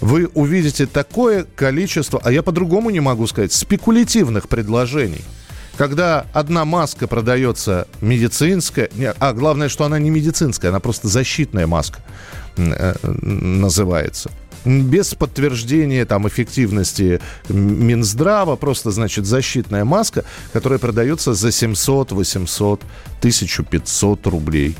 вы 0.00 0.30
увидите 0.34 0.86
такое 0.86 1.44
количество, 1.44 2.20
а 2.24 2.32
я 2.32 2.42
по-другому 2.42 2.88
не 2.90 3.00
могу 3.00 3.26
сказать, 3.26 3.52
спекулятивных 3.52 4.48
предложений. 4.48 5.22
Когда 5.76 6.26
одна 6.32 6.64
маска 6.64 7.06
продается 7.06 7.86
медицинская, 8.00 8.90
а 9.18 9.32
главное, 9.32 9.68
что 9.68 9.84
она 9.84 9.98
не 9.98 10.10
медицинская, 10.10 10.70
она 10.70 10.80
просто 10.80 11.08
защитная 11.08 11.66
маска 11.66 12.00
э, 12.56 12.94
называется 13.02 14.30
без 14.64 15.14
подтверждения 15.14 16.04
там 16.04 16.28
эффективности 16.28 17.20
Минздрава, 17.48 18.56
просто, 18.56 18.90
значит, 18.90 19.26
защитная 19.26 19.84
маска, 19.84 20.24
которая 20.52 20.78
продается 20.78 21.34
за 21.34 21.52
700, 21.52 22.12
800, 22.12 22.82
1500 23.18 24.26
рублей. 24.26 24.76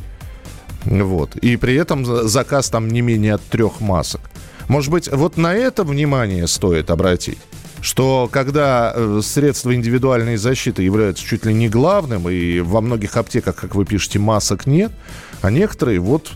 Вот. 0.85 1.37
И 1.37 1.57
при 1.57 1.75
этом 1.75 2.05
заказ 2.29 2.71
там 2.71 2.89
не 2.89 3.01
менее 3.01 3.35
от 3.35 3.43
трех 3.43 3.81
масок. 3.81 4.21
Может 4.69 4.91
быть, 4.91 5.09
вот 5.09 5.37
на 5.37 5.55
это 5.55 5.85
внимание 5.85 6.47
стоит 6.47 6.91
обратить? 6.91 7.39
что 7.83 8.29
когда 8.31 8.93
э, 8.95 9.21
средства 9.23 9.75
индивидуальной 9.75 10.37
защиты 10.37 10.83
являются 10.83 11.25
чуть 11.25 11.47
ли 11.47 11.55
не 11.55 11.69
главным, 11.69 12.29
и 12.29 12.61
во 12.61 12.81
многих 12.81 13.17
аптеках, 13.17 13.57
как 13.57 13.75
вы 13.75 13.85
пишете, 13.85 14.19
масок 14.19 14.67
нет, 14.67 14.93
а 15.41 15.51
некоторые 15.51 16.01
вот 16.01 16.31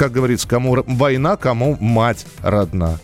как 0.00 0.12
говорится, 0.12 0.48
кому 0.48 0.82
война, 0.86 1.36
кому 1.36 1.76
мать 1.78 2.24
родна. 2.42 2.98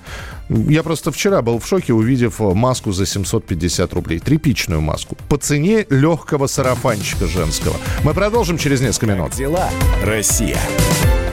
Я 0.48 0.82
просто 0.82 1.12
вчера 1.12 1.42
был 1.42 1.58
в 1.58 1.66
шоке, 1.66 1.92
увидев 1.92 2.40
маску 2.40 2.90
за 2.90 3.04
750 3.04 3.92
рублей. 3.92 4.18
Тряпичную 4.18 4.80
маску. 4.80 5.14
По 5.28 5.36
цене 5.36 5.84
легкого 5.90 6.46
сарафанчика 6.46 7.26
женского. 7.26 7.76
Мы 8.02 8.14
продолжим 8.14 8.56
через 8.56 8.80
несколько 8.80 9.12
минут. 9.12 9.32
Дела, 9.32 9.68
Россия? 10.02 10.58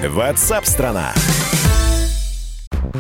Ватсап-страна! 0.06 1.14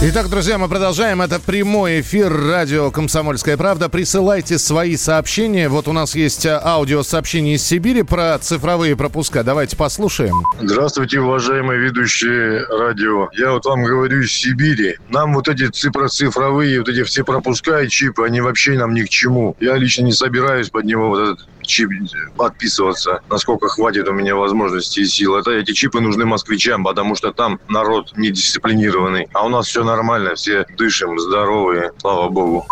Итак, 0.00 0.28
друзья, 0.28 0.58
мы 0.58 0.68
продолжаем. 0.68 1.22
Это 1.22 1.40
прямой 1.40 2.02
эфир 2.02 2.32
радио 2.32 2.92
«Комсомольская 2.92 3.56
правда». 3.56 3.88
Присылайте 3.88 4.56
свои 4.56 4.96
сообщения. 4.96 5.68
Вот 5.68 5.88
у 5.88 5.92
нас 5.92 6.14
есть 6.14 6.46
а, 6.46 6.60
аудиосообщение 6.62 7.56
из 7.56 7.64
Сибири 7.64 8.04
про 8.04 8.38
цифровые 8.38 8.94
пропуска. 8.96 9.42
Давайте 9.42 9.76
послушаем. 9.76 10.44
Здравствуйте, 10.60 11.18
уважаемые 11.18 11.80
ведущие 11.80 12.64
радио. 12.66 13.28
Я 13.32 13.50
вот 13.50 13.64
вам 13.64 13.82
говорю 13.82 14.20
из 14.20 14.30
Сибири. 14.30 14.98
Нам 15.08 15.34
вот 15.34 15.48
эти 15.48 15.66
цифровые, 15.66 16.78
вот 16.78 16.88
эти 16.88 17.02
все 17.02 17.24
пропуска 17.24 17.80
и 17.80 17.88
чипы, 17.88 18.24
они 18.24 18.40
вообще 18.40 18.78
нам 18.78 18.94
ни 18.94 19.02
к 19.02 19.08
чему. 19.08 19.56
Я 19.58 19.74
лично 19.74 20.04
не 20.04 20.12
собираюсь 20.12 20.70
под 20.70 20.84
него 20.84 21.08
вот 21.08 21.20
этот 21.22 21.48
чип 21.68 21.90
подписываться, 22.36 23.20
насколько 23.30 23.68
хватит 23.68 24.08
у 24.08 24.12
меня 24.12 24.34
возможностей 24.34 25.02
и 25.02 25.06
сил. 25.06 25.36
Это 25.36 25.52
эти 25.52 25.72
чипы 25.72 26.00
нужны 26.00 26.24
москвичам, 26.24 26.82
потому 26.82 27.14
что 27.14 27.32
там 27.32 27.60
народ 27.68 28.12
недисциплинированный. 28.16 29.28
А 29.32 29.46
у 29.46 29.48
нас 29.48 29.68
все 29.68 29.84
нормально, 29.84 30.34
все 30.34 30.66
дышим, 30.76 31.18
здоровые, 31.18 31.92
слава 31.98 32.28
богу. 32.28 32.66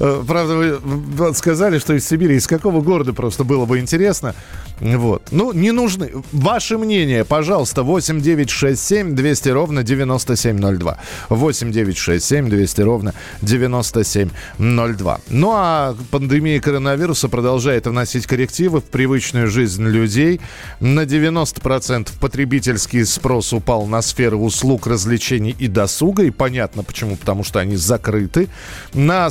Э, 0.00 0.22
правда, 0.26 0.54
вы 0.54 1.34
сказали, 1.34 1.78
что 1.78 1.94
из 1.94 2.06
Сибири. 2.06 2.36
Из 2.36 2.46
какого 2.46 2.80
города 2.80 3.12
просто 3.12 3.44
было 3.44 3.66
бы 3.66 3.78
интересно. 3.78 4.34
Вот. 4.80 5.22
Ну, 5.30 5.52
не 5.52 5.72
нужны. 5.72 6.12
Ваше 6.32 6.78
мнение, 6.78 7.24
пожалуйста, 7.24 7.82
8 7.82 8.20
9 8.20 8.50
6 8.50 8.80
7 8.80 9.14
200 9.14 9.48
ровно 9.48 9.82
9702. 9.82 10.98
8 11.28 11.72
9 11.72 11.96
6 11.96 12.24
7 12.24 12.48
200 12.48 12.80
ровно 12.82 13.14
9702. 13.42 15.20
Ну, 15.30 15.52
а 15.54 15.96
пандемия 16.10 16.60
коронавируса 16.60 17.28
продолжает 17.28 17.86
вносить 17.86 18.26
коррективы 18.26 18.80
в 18.80 18.84
привычную 18.84 19.48
жизнь 19.48 19.84
людей. 19.84 20.40
На 20.80 21.00
90% 21.00 22.10
потребительский 22.20 23.04
спрос 23.04 23.52
упал 23.52 23.86
на 23.86 24.02
сферы 24.02 24.36
услуг, 24.36 24.86
развлечений 24.86 25.54
и 25.58 25.66
досуга. 25.66 26.22
И 26.22 26.30
понятно 26.30 26.82
почему, 26.84 27.16
потому 27.16 27.42
что 27.42 27.58
они 27.58 27.76
закрыты. 27.76 28.48
На 28.94 29.28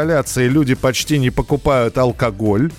самоизоляции 0.00 0.48
люди 0.48 0.74
почти 0.74 1.18
не 1.18 1.30
покупают 1.30 1.98
алкоголь. 1.98 2.70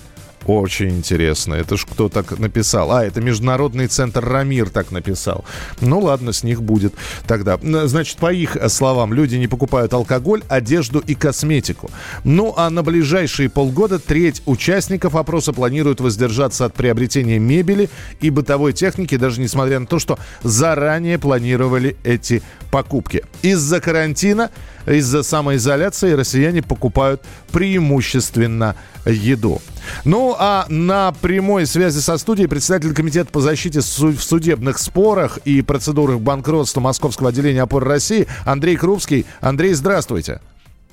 Очень 0.46 0.90
интересно. 0.90 1.54
Это 1.54 1.76
ж 1.76 1.86
кто 1.90 2.08
так 2.08 2.38
написал? 2.38 2.92
А, 2.92 3.04
это 3.04 3.20
Международный 3.20 3.86
центр 3.86 4.24
Рамир 4.24 4.70
так 4.70 4.90
написал. 4.90 5.44
Ну 5.80 6.00
ладно, 6.00 6.32
с 6.32 6.42
них 6.42 6.62
будет 6.62 6.94
тогда. 7.26 7.58
Значит, 7.62 8.18
по 8.18 8.32
их 8.32 8.56
словам, 8.68 9.12
люди 9.12 9.36
не 9.36 9.46
покупают 9.46 9.92
алкоголь, 9.92 10.42
одежду 10.48 10.98
и 10.98 11.14
косметику. 11.14 11.90
Ну 12.24 12.54
а 12.56 12.70
на 12.70 12.82
ближайшие 12.82 13.48
полгода 13.48 13.98
треть 13.98 14.42
участников 14.46 15.14
опроса 15.14 15.52
планируют 15.52 16.00
воздержаться 16.00 16.64
от 16.64 16.74
приобретения 16.74 17.38
мебели 17.38 17.88
и 18.20 18.30
бытовой 18.30 18.72
техники, 18.72 19.16
даже 19.16 19.40
несмотря 19.40 19.78
на 19.78 19.86
то, 19.86 19.98
что 19.98 20.18
заранее 20.42 21.18
планировали 21.18 21.96
эти 22.04 22.42
покупки. 22.70 23.22
Из-за 23.42 23.80
карантина, 23.80 24.50
из-за 24.86 25.22
самоизоляции 25.22 26.12
россияне 26.12 26.62
покупают 26.62 27.22
преимущественно 27.52 28.74
еду. 29.04 29.60
Ну, 30.04 30.31
а 30.38 30.66
на 30.68 31.12
прямой 31.12 31.66
связи 31.66 31.98
со 31.98 32.18
студией 32.18 32.48
председатель 32.48 32.94
Комитета 32.94 33.30
по 33.30 33.40
защите 33.40 33.80
в 33.80 34.22
судебных 34.22 34.78
спорах 34.78 35.38
и 35.44 35.62
процедурах 35.62 36.20
банкротства 36.20 36.80
Московского 36.80 37.30
отделения 37.30 37.62
опоры 37.62 37.86
России 37.86 38.26
Андрей 38.44 38.76
Крупский. 38.76 39.26
Андрей, 39.40 39.74
здравствуйте. 39.74 40.40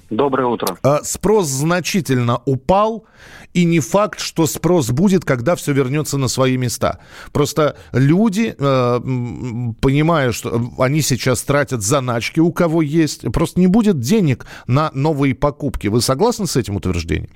Доброе 0.10 0.48
утро. 0.48 0.78
А, 0.82 1.04
спрос 1.04 1.48
значительно 1.48 2.42
упал, 2.46 3.06
и 3.54 3.64
не 3.64 3.80
факт, 3.80 4.20
что 4.20 4.48
спрос 4.48 4.90
будет, 4.90 5.26
когда 5.26 5.56
все 5.56 5.72
вернется 5.72 6.18
на 6.18 6.28
свои 6.28 6.58
места. 6.58 7.00
Просто 7.32 7.78
люди, 7.92 8.56
э, 8.58 9.00
понимая, 9.82 10.32
что 10.32 10.72
они 10.78 11.02
сейчас 11.02 11.42
тратят 11.44 11.82
заначки, 11.82 12.40
у 12.40 12.52
кого 12.52 12.82
есть, 12.82 13.32
просто 13.32 13.60
не 13.60 13.68
будет 13.68 14.00
денег 14.00 14.46
на 14.68 14.92
новые 14.94 15.36
покупки. 15.36 15.88
Вы 15.88 16.02
согласны 16.02 16.48
с 16.48 16.56
этим 16.56 16.76
утверждением? 16.76 17.30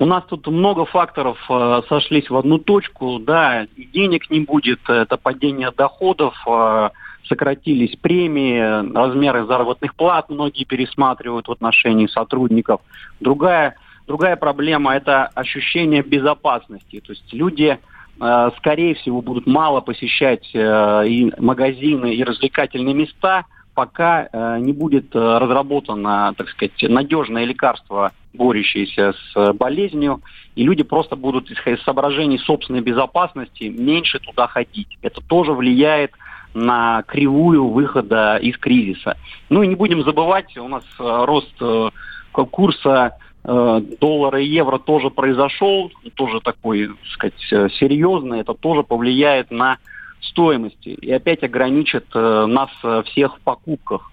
У 0.00 0.06
нас 0.06 0.24
тут 0.24 0.46
много 0.46 0.86
факторов 0.86 1.36
э, 1.50 1.82
сошлись 1.86 2.30
в 2.30 2.36
одну 2.36 2.56
точку. 2.56 3.18
Да, 3.18 3.66
денег 3.76 4.30
не 4.30 4.40
будет, 4.40 4.80
это 4.88 5.18
падение 5.18 5.70
доходов, 5.76 6.34
э, 6.46 6.88
сократились 7.28 7.96
премии, 7.96 8.94
размеры 8.96 9.44
заработных 9.44 9.94
плат 9.94 10.30
многие 10.30 10.64
пересматривают 10.64 11.48
в 11.48 11.52
отношении 11.52 12.06
сотрудников. 12.06 12.80
Другая, 13.20 13.76
другая 14.06 14.36
проблема– 14.36 14.94
это 14.96 15.26
ощущение 15.26 16.02
безопасности. 16.02 17.00
То 17.00 17.12
есть 17.12 17.30
люди, 17.34 17.78
э, 18.22 18.50
скорее 18.56 18.94
всего, 18.94 19.20
будут 19.20 19.46
мало 19.46 19.82
посещать 19.82 20.48
э, 20.54 21.08
и 21.08 21.30
магазины, 21.38 22.14
и 22.14 22.24
развлекательные 22.24 22.94
места– 22.94 23.44
пока 23.74 24.28
э, 24.30 24.58
не 24.60 24.72
будет 24.72 25.14
э, 25.14 25.18
разработано, 25.38 26.34
так 26.36 26.48
сказать, 26.50 26.82
надежное 26.82 27.44
лекарство, 27.44 28.12
борющееся 28.32 29.14
с 29.32 29.52
болезнью, 29.54 30.20
и 30.54 30.62
люди 30.62 30.82
просто 30.82 31.16
будут, 31.16 31.50
из 31.50 31.82
соображений 31.82 32.38
собственной 32.38 32.80
безопасности, 32.80 33.64
меньше 33.64 34.18
туда 34.18 34.46
ходить. 34.46 34.98
Это 35.02 35.20
тоже 35.20 35.52
влияет 35.52 36.12
на 36.54 37.02
кривую 37.02 37.68
выхода 37.68 38.36
из 38.36 38.56
кризиса. 38.58 39.16
Ну 39.48 39.62
и 39.62 39.66
не 39.66 39.74
будем 39.74 40.02
забывать, 40.02 40.56
у 40.56 40.68
нас 40.68 40.84
э, 40.98 41.24
рост 41.24 41.54
э, 41.60 41.90
курса 42.32 43.16
э, 43.44 43.80
доллара 44.00 44.40
и 44.40 44.48
евро 44.48 44.78
тоже 44.78 45.10
произошел, 45.10 45.92
тоже 46.14 46.40
такой, 46.40 46.88
так 46.88 46.96
сказать, 47.12 47.52
э, 47.52 47.68
серьезный. 47.78 48.40
Это 48.40 48.54
тоже 48.54 48.82
повлияет 48.82 49.50
на 49.50 49.78
стоимости 50.22 50.88
и 50.88 51.10
опять 51.12 51.42
ограничит 51.42 52.06
э, 52.14 52.46
нас 52.46 52.70
э, 52.82 53.02
всех 53.06 53.36
в 53.36 53.40
покупках. 53.40 54.10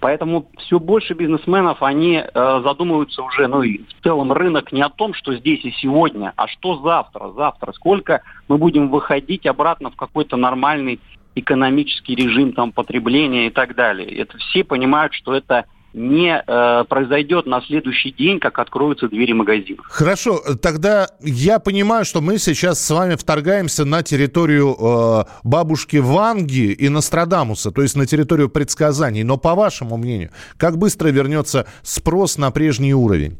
Поэтому 0.00 0.48
все 0.58 0.78
больше 0.78 1.14
бизнесменов, 1.14 1.82
они 1.82 2.22
э, 2.22 2.60
задумываются 2.62 3.22
уже, 3.22 3.48
ну 3.48 3.62
и 3.62 3.78
в 3.78 4.02
целом 4.04 4.32
рынок 4.32 4.70
не 4.70 4.80
о 4.82 4.90
том, 4.90 5.12
что 5.12 5.34
здесь 5.34 5.64
и 5.64 5.72
сегодня, 5.72 6.32
а 6.36 6.46
что 6.46 6.80
завтра, 6.80 7.30
завтра, 7.32 7.72
сколько 7.72 8.22
мы 8.46 8.58
будем 8.58 8.90
выходить 8.90 9.44
обратно 9.46 9.90
в 9.90 9.96
какой-то 9.96 10.36
нормальный 10.36 11.00
экономический 11.34 12.14
режим 12.14 12.52
там 12.52 12.70
потребления 12.70 13.48
и 13.48 13.50
так 13.50 13.74
далее. 13.74 14.08
Это 14.08 14.38
все 14.38 14.62
понимают, 14.62 15.14
что 15.14 15.34
это 15.34 15.66
не 15.92 16.42
э, 16.46 16.84
произойдет 16.88 17.46
на 17.46 17.60
следующий 17.62 18.10
день, 18.12 18.38
как 18.40 18.58
откроются 18.58 19.08
двери 19.08 19.32
магазинов. 19.32 19.86
Хорошо, 19.88 20.40
тогда 20.60 21.08
я 21.20 21.58
понимаю, 21.58 22.04
что 22.04 22.20
мы 22.20 22.38
сейчас 22.38 22.84
с 22.84 22.90
вами 22.90 23.16
вторгаемся 23.16 23.84
на 23.84 24.02
территорию 24.02 24.76
э, 24.78 25.24
бабушки 25.44 25.96
Ванги 25.96 26.72
и 26.72 26.88
Нострадамуса, 26.88 27.70
то 27.70 27.82
есть 27.82 27.96
на 27.96 28.06
территорию 28.06 28.48
предсказаний. 28.48 29.22
Но 29.22 29.38
по 29.38 29.54
вашему 29.54 29.96
мнению, 29.96 30.30
как 30.56 30.76
быстро 30.76 31.08
вернется 31.08 31.66
спрос 31.82 32.38
на 32.38 32.50
прежний 32.50 32.94
уровень? 32.94 33.38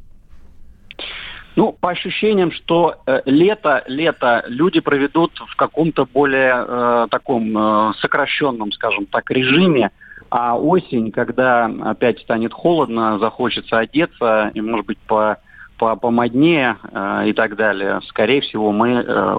Ну, 1.58 1.72
по 1.72 1.90
ощущениям, 1.90 2.52
что 2.52 3.00
э, 3.04 3.20
лето, 3.24 3.82
лето 3.88 4.44
люди 4.46 4.78
проведут 4.78 5.32
в 5.44 5.56
каком-то 5.56 6.06
более 6.06 6.54
э, 6.54 7.06
таком 7.10 7.58
э, 7.58 7.94
сокращенном, 8.00 8.70
скажем 8.70 9.06
так, 9.06 9.28
режиме. 9.32 9.90
А 10.30 10.58
осень, 10.58 11.10
когда 11.10 11.70
опять 11.82 12.20
станет 12.20 12.52
холодно, 12.52 13.18
захочется 13.18 13.78
одеться 13.78 14.50
и, 14.54 14.60
может 14.60 14.86
быть, 14.86 14.98
по 15.06 15.38
помоднее 15.78 16.76
э, 16.92 17.28
и 17.28 17.32
так 17.32 17.56
далее, 17.56 18.00
скорее 18.08 18.40
всего, 18.40 18.72
мы 18.72 18.90
э, 18.90 19.36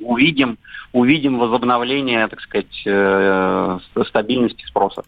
увидим, 0.00 0.58
увидим 0.92 1.38
возобновление, 1.38 2.26
так 2.28 2.40
сказать, 2.40 2.82
э, 2.84 3.78
стабильности 4.06 4.64
спроса. 4.66 5.02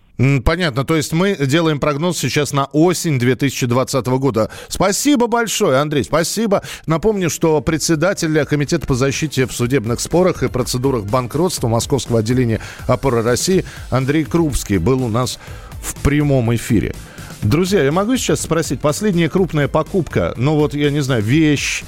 Понятно. 0.45 0.85
То 0.85 0.97
есть 0.97 1.13
мы 1.13 1.37
делаем 1.37 1.79
прогноз 1.79 2.19
сейчас 2.19 2.53
на 2.53 2.67
осень 2.73 3.19
2020 3.19 4.07
года. 4.07 4.51
Спасибо 4.69 5.29
большое, 5.29 5.79
Андрей, 5.79 6.05
спасибо. 6.05 6.63
Напомню, 6.87 7.31
что 7.31 7.61
председатель 7.61 8.45
Комитета 8.45 8.87
по 8.87 8.95
защите 8.95 9.47
в 9.47 9.53
судебных 9.53 10.01
спорах 10.01 10.43
и 10.43 10.49
процедурах 10.49 11.05
банкротства 11.05 11.69
Московского 11.69 12.21
отделения 12.21 12.61
опоры 12.87 13.23
России 13.23 13.65
Андрей 13.91 14.25
Крупский 14.25 14.79
был 14.79 15.05
у 15.05 15.09
нас 15.09 15.39
в 15.81 16.03
прямом 16.03 16.55
эфире. 16.55 16.95
Друзья, 17.43 17.85
я 17.85 17.93
могу 17.93 18.17
сейчас 18.17 18.41
спросить, 18.41 18.81
последняя 18.81 19.29
крупная 19.29 19.69
покупка, 19.69 20.35
ну 20.37 20.57
вот, 20.57 20.75
я 20.75 20.91
не 20.91 21.01
знаю, 21.01 21.23
вещь, 21.23 21.85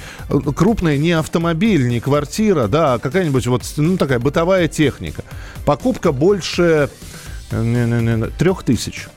крупная 0.55 0.97
не 0.97 1.11
автомобиль, 1.11 1.89
не 1.89 1.99
квартира, 1.99 2.67
да, 2.67 2.93
а 2.93 2.99
какая-нибудь 2.99 3.47
вот, 3.47 3.63
ну, 3.75 3.97
такая 3.97 4.19
бытовая 4.19 4.69
техника. 4.69 5.23
Покупка 5.65 6.13
больше 6.13 6.89
трех 7.49 8.63
тысяч. 8.63 9.07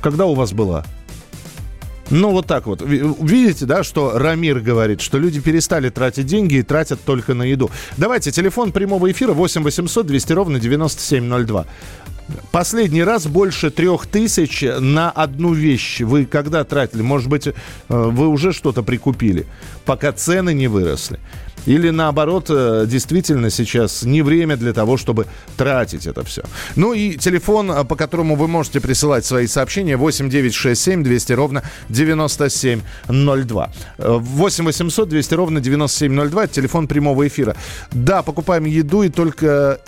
Когда 0.00 0.24
у 0.24 0.34
вас 0.34 0.52
была? 0.52 0.84
Ну, 2.10 2.30
вот 2.30 2.46
так 2.46 2.66
вот. 2.66 2.82
Видите, 2.82 3.64
да, 3.64 3.82
что 3.82 4.18
Рамир 4.18 4.60
говорит, 4.60 5.00
что 5.00 5.18
люди 5.18 5.40
перестали 5.40 5.88
тратить 5.88 6.26
деньги 6.26 6.56
и 6.56 6.62
тратят 6.62 7.00
только 7.02 7.32
на 7.32 7.42
еду. 7.42 7.70
Давайте, 7.96 8.30
телефон 8.30 8.72
прямого 8.72 9.10
эфира 9.10 9.32
8 9.32 9.62
800 9.62 10.06
200 10.06 10.32
ровно 10.32 10.60
9702. 10.60 11.66
Последний 12.50 13.02
раз 13.02 13.26
больше 13.26 13.70
трех 13.70 14.06
тысяч 14.06 14.62
на 14.78 15.10
одну 15.10 15.52
вещь 15.52 16.00
вы 16.00 16.26
когда 16.26 16.64
тратили? 16.64 17.02
Может 17.02 17.28
быть, 17.28 17.46
э, 17.46 17.52
вы 17.88 18.28
уже 18.28 18.52
что-то 18.52 18.82
прикупили, 18.82 19.46
пока 19.84 20.12
цены 20.12 20.54
не 20.54 20.68
выросли? 20.68 21.18
Или 21.66 21.90
наоборот, 21.90 22.46
э, 22.48 22.86
действительно 22.88 23.50
сейчас 23.50 24.02
не 24.02 24.22
время 24.22 24.56
для 24.56 24.72
того, 24.72 24.96
чтобы 24.96 25.26
тратить 25.56 26.06
это 26.06 26.24
все. 26.24 26.42
Ну 26.76 26.92
и 26.92 27.16
телефон, 27.16 27.70
э, 27.70 27.84
по 27.84 27.94
которому 27.94 28.34
вы 28.34 28.48
можете 28.48 28.80
присылать 28.80 29.24
свои 29.24 29.46
сообщения 29.46 29.96
8 29.96 30.28
9 30.28 30.54
6 30.54 30.82
7 30.82 31.04
200 31.04 31.32
ровно 31.32 31.62
9702. 31.88 33.72
8 33.98 34.64
800 34.64 35.08
200 35.08 35.34
ровно 35.34 35.60
9702, 35.60 36.46
телефон 36.48 36.88
прямого 36.88 37.26
эфира. 37.26 37.56
Да, 37.92 38.22
покупаем 38.22 38.64
еду 38.64 39.02
и 39.02 39.08
только 39.08 39.80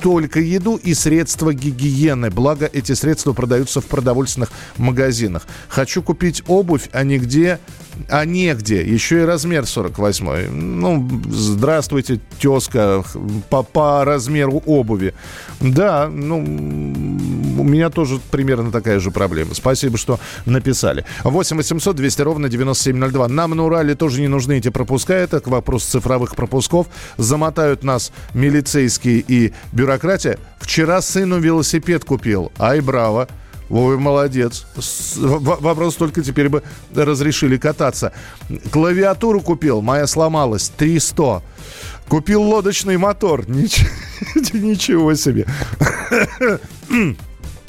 только 0.00 0.40
еду 0.40 0.76
и 0.76 0.94
средства 0.94 1.52
гигиены. 1.54 2.30
Благо, 2.30 2.68
эти 2.72 2.92
средства 2.92 3.32
продаются 3.32 3.80
в 3.80 3.86
продовольственных 3.86 4.50
магазинах. 4.76 5.46
Хочу 5.68 6.02
купить 6.02 6.42
обувь, 6.46 6.88
а 6.92 7.04
нигде, 7.04 7.58
а 8.08 8.24
негде. 8.24 8.84
Еще 8.84 9.22
и 9.22 9.24
размер 9.24 9.66
48. 9.66 10.50
Ну, 10.50 11.08
здравствуйте, 11.28 12.20
тезка, 12.40 13.04
по, 13.50 13.62
по 13.62 14.04
размеру 14.04 14.62
обуви. 14.66 15.14
Да, 15.60 16.08
ну, 16.08 16.40
у 17.60 17.64
меня 17.64 17.90
тоже 17.90 18.20
примерно 18.30 18.70
такая 18.70 19.00
же 19.00 19.10
проблема. 19.10 19.54
Спасибо, 19.54 19.98
что 19.98 20.18
написали. 20.46 21.04
8 21.22 21.56
800 21.56 21.96
200 21.96 22.22
ровно 22.22 22.48
9702. 22.48 23.28
Нам 23.28 23.50
на 23.52 23.64
Урале 23.64 23.94
тоже 23.94 24.20
не 24.20 24.28
нужны 24.28 24.58
эти 24.58 24.68
пропуска. 24.70 25.14
Это 25.14 25.40
к 25.40 25.48
вопросу 25.48 25.90
цифровых 25.90 26.36
пропусков. 26.36 26.86
Замотают 27.16 27.84
нас 27.84 28.12
милицейские 28.34 29.24
и 29.26 29.52
бюрократия. 29.72 30.38
Вчера 30.58 31.00
сыну 31.00 31.38
велосипед 31.38 32.04
купил. 32.04 32.52
Ай, 32.58 32.80
браво. 32.80 33.28
Ой, 33.70 33.96
молодец. 33.96 34.66
Вопрос 35.16 35.96
только 35.96 36.22
теперь 36.22 36.48
бы 36.48 36.62
разрешили 36.94 37.56
кататься. 37.56 38.12
Клавиатуру 38.70 39.40
купил, 39.40 39.80
моя 39.80 40.06
сломалась. 40.06 40.70
300. 40.76 41.42
Купил 42.08 42.42
лодочный 42.42 42.98
мотор. 42.98 43.48
Ничего, 43.48 43.88
ничего 44.52 45.14
себе. 45.14 45.46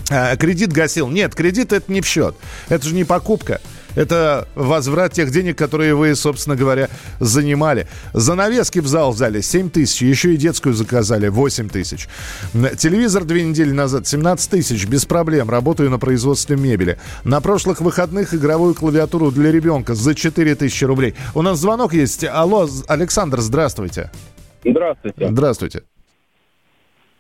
А, 0.10 0.36
кредит 0.36 0.72
гасил. 0.72 1.10
Нет, 1.10 1.34
кредит 1.36 1.74
это 1.74 1.92
не 1.92 2.02
в 2.02 2.06
счет. 2.06 2.36
Это 2.70 2.88
же 2.88 2.96
не 2.96 3.04
покупка. 3.04 3.60
Это 3.96 4.48
возврат 4.56 5.14
тех 5.14 5.32
денег, 5.32 5.58
которые 5.58 5.96
вы, 5.96 6.16
собственно 6.16 6.56
говоря, 6.56 6.90
занимали. 7.20 7.88
Занавески 8.14 8.80
в 8.80 8.88
зал 8.88 9.14
взяли 9.14 9.42
7 9.42 9.70
тысяч, 9.70 10.02
еще 10.02 10.34
и 10.34 10.38
детскую 10.38 10.76
заказали 10.76 11.30
8 11.30 11.70
тысяч. 11.70 12.08
Телевизор 12.78 13.24
две 13.24 13.44
недели 13.44 13.72
назад 13.72 14.06
17 14.06 14.50
тысяч, 14.50 14.86
без 14.86 15.06
проблем, 15.06 15.50
работаю 15.50 15.90
на 15.90 15.98
производстве 15.98 16.58
мебели. 16.58 17.00
На 17.24 17.40
прошлых 17.40 17.80
выходных 17.80 18.34
игровую 18.34 18.76
клавиатуру 18.76 19.32
для 19.32 19.52
ребенка 19.52 19.96
за 19.96 20.14
4 20.14 20.56
тысячи 20.56 20.84
рублей. 20.84 21.16
У 21.34 21.42
нас 21.42 21.60
звонок 21.60 21.94
есть. 21.94 22.26
Алло, 22.26 22.68
Александр, 22.88 23.40
здравствуйте. 23.40 24.12
Здравствуйте. 24.66 25.28
Здравствуйте. 25.30 25.84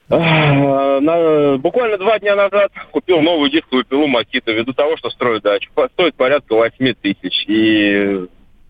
На, 0.09 1.57
буквально 1.57 1.97
два 1.97 2.19
дня 2.19 2.35
назад 2.35 2.71
купил 2.91 3.21
новую 3.21 3.49
дисковую 3.49 3.85
пилу 3.85 4.07
Макита 4.07 4.51
ввиду 4.51 4.73
того, 4.73 4.97
что 4.97 5.09
строю 5.09 5.41
дачу. 5.41 5.69
Стоит 5.93 6.15
порядка 6.15 6.55
8 6.55 6.93
тысяч. 7.01 7.45
И 7.47 8.27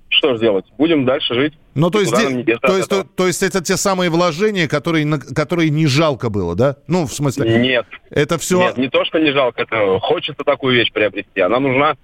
что 0.10 0.34
же 0.34 0.40
делать? 0.40 0.66
Будем 0.78 1.06
дальше 1.06 1.34
жить. 1.34 1.54
Ну, 1.74 1.90
то 1.90 2.00
есть, 2.00 2.16
де, 2.46 2.58
то, 2.58 2.78
есть, 2.78 2.90
то, 2.90 3.04
то 3.04 3.28
есть 3.28 3.44
это 3.44 3.62
те 3.62 3.76
самые 3.76 4.10
вложения, 4.10 4.68
которые, 4.68 5.06
на, 5.06 5.20
которые 5.20 5.70
не 5.70 5.88
жалко 5.88 6.30
было, 6.30 6.56
да? 6.56 6.78
Ну, 6.88 7.06
в 7.06 7.12
смысле... 7.12 7.60
Нет. 7.60 7.86
Это 8.10 8.38
все... 8.38 8.60
Нет, 8.60 8.78
не 8.78 8.88
то, 8.88 9.04
что 9.04 9.20
не 9.20 9.32
жалко. 9.32 9.64
Это 9.64 10.00
хочется 10.00 10.44
такую 10.46 10.76
вещь 10.76 10.92
приобрести. 10.94 11.42
Она 11.42 11.60
нужна. 11.60 11.96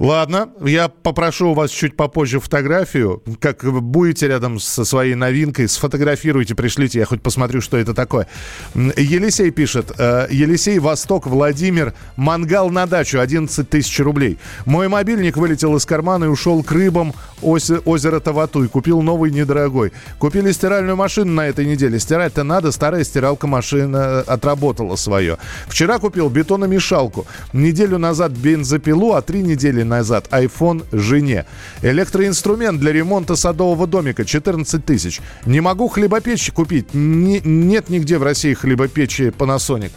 Ладно, 0.00 0.48
я 0.64 0.88
попрошу 0.88 1.50
у 1.50 1.54
вас 1.54 1.70
чуть 1.70 1.96
попозже 1.96 2.40
фотографию. 2.40 3.22
Как 3.38 3.62
будете 3.62 4.26
рядом 4.26 4.58
со 4.58 4.84
своей 4.84 5.14
новинкой, 5.14 5.68
сфотографируйте, 5.68 6.56
пришлите, 6.56 6.98
я 6.98 7.04
хоть 7.04 7.22
посмотрю, 7.22 7.60
что 7.60 7.76
это 7.76 7.94
такое. 7.94 8.26
Елисей 8.74 9.52
пишет. 9.52 9.92
«Э, 9.96 10.26
Елисей, 10.30 10.80
Восток, 10.80 11.28
Владимир, 11.28 11.94
мангал 12.16 12.70
на 12.70 12.86
дачу, 12.86 13.20
11 13.20 13.70
тысяч 13.70 14.00
рублей. 14.00 14.38
Мой 14.66 14.88
мобильник 14.88 15.36
вылетел 15.36 15.76
из 15.76 15.86
кармана 15.86 16.24
и 16.24 16.28
ушел 16.28 16.64
к 16.64 16.72
рыбам 16.72 17.14
озера 17.40 18.18
Таватуй. 18.18 18.66
Купил 18.68 19.00
новый 19.00 19.30
недорогой. 19.30 19.92
Купили 20.18 20.50
стиральную 20.50 20.96
машину 20.96 21.32
на 21.32 21.46
этой 21.46 21.66
неделе. 21.66 22.00
Стирать-то 22.00 22.42
надо, 22.42 22.72
старая 22.72 23.04
стиралка 23.04 23.46
машина 23.46 24.22
отработала 24.22 24.96
свое. 24.96 25.38
Вчера 25.68 26.00
купил 26.00 26.28
бетономешалку. 26.30 27.26
Неделю 27.52 27.98
назад 27.98 28.32
бензопилу, 28.32 29.12
а 29.12 29.22
три 29.22 29.42
недели 29.42 29.83
назад 29.84 30.28
iPhone 30.30 30.84
жене. 30.92 31.46
Электроинструмент 31.82 32.80
для 32.80 32.92
ремонта 32.92 33.36
садового 33.36 33.86
домика 33.86 34.24
14 34.24 34.84
тысяч. 34.84 35.20
Не 35.46 35.60
могу 35.60 35.88
хлебопечь 35.88 36.50
купить. 36.52 36.94
Не, 36.94 37.40
нет 37.40 37.88
нигде 37.88 38.18
в 38.18 38.22
России 38.22 38.54
хлебопечи 38.54 39.32
Panasonic. 39.36 39.92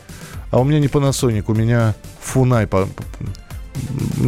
А 0.51 0.59
у 0.59 0.63
меня 0.63 0.79
не 0.79 0.87
Panasonic, 0.87 1.45
у 1.47 1.53
меня 1.53 1.95
Фунай 2.21 2.67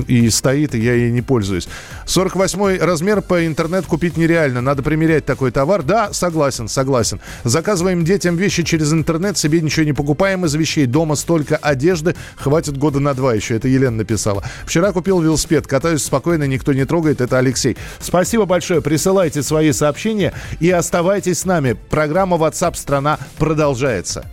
и 0.08 0.30
стоит, 0.30 0.76
и 0.76 0.80
я 0.80 0.94
ей 0.94 1.12
не 1.12 1.22
пользуюсь. 1.22 1.68
48 2.06 2.80
размер 2.80 3.22
по 3.22 3.46
интернет 3.46 3.86
купить 3.86 4.18
нереально. 4.18 4.62
Надо 4.62 4.84
примерять 4.84 5.26
такой 5.26 5.52
товар. 5.52 5.84
Да, 5.84 6.14
согласен, 6.14 6.68
согласен. 6.68 7.20
Заказываем 7.44 8.04
детям 8.04 8.36
вещи 8.36 8.64
через 8.64 8.94
интернет, 8.94 9.38
себе 9.38 9.62
ничего 9.62 9.86
не 9.86 9.94
покупаем 9.94 10.46
из 10.46 10.54
вещей. 10.56 10.86
Дома 10.86 11.16
столько 11.16 11.58
одежды, 11.58 12.16
хватит 12.36 12.78
года 12.78 13.00
на 13.00 13.14
два 13.14 13.34
еще. 13.34 13.56
Это 13.56 13.68
Елена 13.68 13.98
написала. 13.98 14.44
Вчера 14.66 14.92
купил 14.92 15.22
велосипед, 15.22 15.68
катаюсь 15.68 16.04
спокойно, 16.04 16.46
никто 16.46 16.74
не 16.74 16.86
трогает. 16.86 17.22
Это 17.22 17.38
Алексей. 17.38 17.78
Спасибо 18.00 18.46
большое. 18.46 18.82
Присылайте 18.82 19.44
свои 19.44 19.72
сообщения 19.72 20.34
и 20.60 20.70
оставайтесь 20.70 21.40
с 21.40 21.46
нами. 21.46 21.76
Программа 21.90 22.38
WhatsApp 22.38 22.76
страна 22.76 23.20
продолжается. 23.38 24.26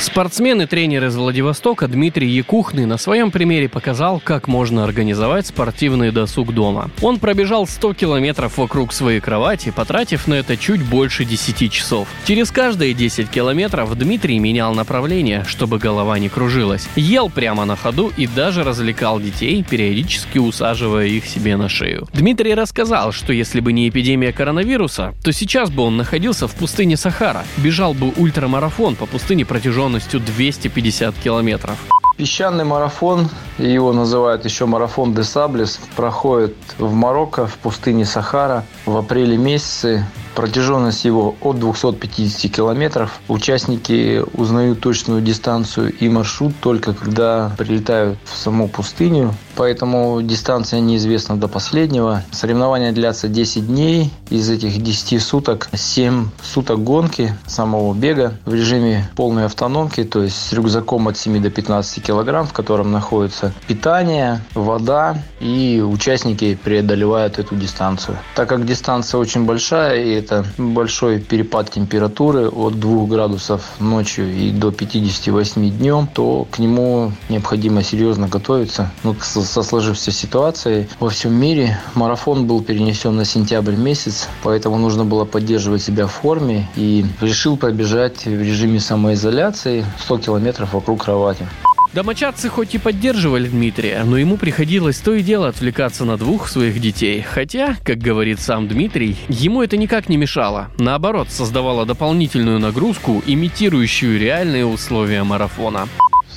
Спортсмен 0.00 0.62
и 0.62 0.66
тренер 0.66 1.04
из 1.04 1.16
Владивостока 1.16 1.86
Дмитрий 1.86 2.26
Якухный 2.30 2.86
на 2.86 2.96
своем 2.96 3.30
примере 3.30 3.68
показал, 3.68 4.18
как 4.18 4.48
можно 4.48 4.82
организовать 4.82 5.46
спортивный 5.46 6.10
досуг 6.10 6.54
дома. 6.54 6.90
Он 7.02 7.18
пробежал 7.18 7.66
100 7.66 7.92
километров 7.92 8.56
вокруг 8.56 8.94
своей 8.94 9.20
кровати, 9.20 9.70
потратив 9.76 10.26
на 10.26 10.34
это 10.34 10.56
чуть 10.56 10.82
больше 10.82 11.26
10 11.26 11.70
часов. 11.70 12.08
Через 12.24 12.50
каждые 12.50 12.94
10 12.94 13.28
километров 13.28 13.94
Дмитрий 13.94 14.38
менял 14.38 14.74
направление, 14.74 15.44
чтобы 15.46 15.78
голова 15.78 16.18
не 16.18 16.30
кружилась. 16.30 16.88
Ел 16.96 17.28
прямо 17.28 17.66
на 17.66 17.76
ходу 17.76 18.10
и 18.16 18.26
даже 18.26 18.64
развлекал 18.64 19.20
детей, 19.20 19.62
периодически 19.68 20.38
усаживая 20.38 21.08
их 21.08 21.26
себе 21.26 21.58
на 21.58 21.68
шею. 21.68 22.08
Дмитрий 22.14 22.54
рассказал, 22.54 23.12
что 23.12 23.34
если 23.34 23.60
бы 23.60 23.74
не 23.74 23.90
эпидемия 23.90 24.32
коронавируса, 24.32 25.12
то 25.22 25.30
сейчас 25.30 25.70
бы 25.70 25.82
он 25.82 25.98
находился 25.98 26.48
в 26.48 26.54
пустыне 26.54 26.96
Сахара, 26.96 27.44
бежал 27.58 27.92
бы 27.92 28.14
ультрамарафон 28.16 28.96
по 28.96 29.04
пустыне 29.04 29.44
протяженностью 29.44 29.89
протяженностью 29.90 30.20
250 30.20 31.14
километров. 31.18 31.78
Песчаный 32.20 32.64
марафон, 32.64 33.30
его 33.56 33.94
называют 33.94 34.44
еще 34.44 34.66
марафон 34.66 35.14
де 35.14 35.22
Саблес, 35.22 35.80
проходит 35.96 36.54
в 36.76 36.92
Марокко, 36.92 37.46
в 37.46 37.56
пустыне 37.56 38.04
Сахара 38.04 38.66
в 38.84 38.94
апреле 38.94 39.38
месяце. 39.38 40.04
Протяженность 40.34 41.04
его 41.04 41.34
от 41.40 41.58
250 41.58 42.52
километров. 42.52 43.20
Участники 43.28 44.22
узнают 44.34 44.80
точную 44.80 45.20
дистанцию 45.20 45.92
и 45.92 46.08
маршрут 46.08 46.54
только 46.60 46.94
когда 46.94 47.52
прилетают 47.58 48.18
в 48.24 48.36
саму 48.36 48.68
пустыню. 48.68 49.34
Поэтому 49.56 50.22
дистанция 50.22 50.80
неизвестна 50.80 51.36
до 51.36 51.48
последнего. 51.48 52.22
Соревнования 52.30 52.92
длятся 52.92 53.28
10 53.28 53.66
дней. 53.66 54.12
Из 54.30 54.48
этих 54.48 54.80
10 54.80 55.20
суток 55.20 55.68
7 55.74 56.28
суток 56.42 56.82
гонки 56.84 57.34
самого 57.46 57.92
бега 57.92 58.38
в 58.46 58.54
режиме 58.54 59.10
полной 59.16 59.46
автономки, 59.46 60.04
то 60.04 60.22
есть 60.22 60.36
с 60.36 60.52
рюкзаком 60.52 61.08
от 61.08 61.18
7 61.18 61.42
до 61.42 61.50
15 61.50 62.09
килограмм, 62.10 62.44
в 62.44 62.52
котором 62.52 62.90
находится 62.90 63.52
питание, 63.68 64.40
вода 64.54 65.16
и 65.38 65.80
участники 65.80 66.58
преодолевают 66.64 67.38
эту 67.38 67.54
дистанцию. 67.54 68.16
Так 68.34 68.48
как 68.48 68.66
дистанция 68.66 69.20
очень 69.20 69.44
большая 69.44 70.02
и 70.02 70.10
это 70.10 70.44
большой 70.58 71.20
перепад 71.20 71.70
температуры 71.70 72.48
от 72.48 72.80
2 72.80 73.06
градусов 73.06 73.62
ночью 73.78 74.28
и 74.28 74.50
до 74.50 74.72
58 74.72 75.70
днем, 75.70 76.08
то 76.12 76.48
к 76.50 76.58
нему 76.58 77.12
необходимо 77.28 77.84
серьезно 77.84 78.26
готовиться. 78.26 78.90
Ну, 79.04 79.14
со 79.20 79.62
сложившейся 79.62 80.10
ситуацией 80.10 80.88
во 80.98 81.10
всем 81.10 81.32
мире 81.32 81.78
марафон 81.94 82.48
был 82.48 82.60
перенесен 82.60 83.14
на 83.14 83.24
сентябрь 83.24 83.76
месяц, 83.76 84.28
поэтому 84.42 84.78
нужно 84.78 85.04
было 85.04 85.24
поддерживать 85.24 85.82
себя 85.82 86.08
в 86.08 86.12
форме 86.12 86.68
и 86.74 87.06
решил 87.20 87.56
пробежать 87.56 88.24
в 88.24 88.42
режиме 88.42 88.80
самоизоляции 88.80 89.84
100 90.00 90.18
километров 90.18 90.72
вокруг 90.72 91.04
кровати. 91.04 91.46
Домочадцы 91.92 92.48
хоть 92.48 92.74
и 92.76 92.78
поддерживали 92.78 93.48
Дмитрия, 93.48 94.04
но 94.04 94.16
ему 94.16 94.36
приходилось 94.36 94.98
то 94.98 95.12
и 95.12 95.22
дело 95.22 95.48
отвлекаться 95.48 96.04
на 96.04 96.16
двух 96.16 96.48
своих 96.48 96.80
детей. 96.80 97.20
Хотя, 97.20 97.76
как 97.84 97.98
говорит 97.98 98.38
сам 98.38 98.68
Дмитрий, 98.68 99.16
ему 99.28 99.60
это 99.62 99.76
никак 99.76 100.08
не 100.08 100.16
мешало. 100.16 100.70
Наоборот, 100.78 101.30
создавало 101.30 101.86
дополнительную 101.86 102.60
нагрузку, 102.60 103.22
имитирующую 103.26 104.20
реальные 104.20 104.66
условия 104.66 105.24
марафона. 105.24 105.88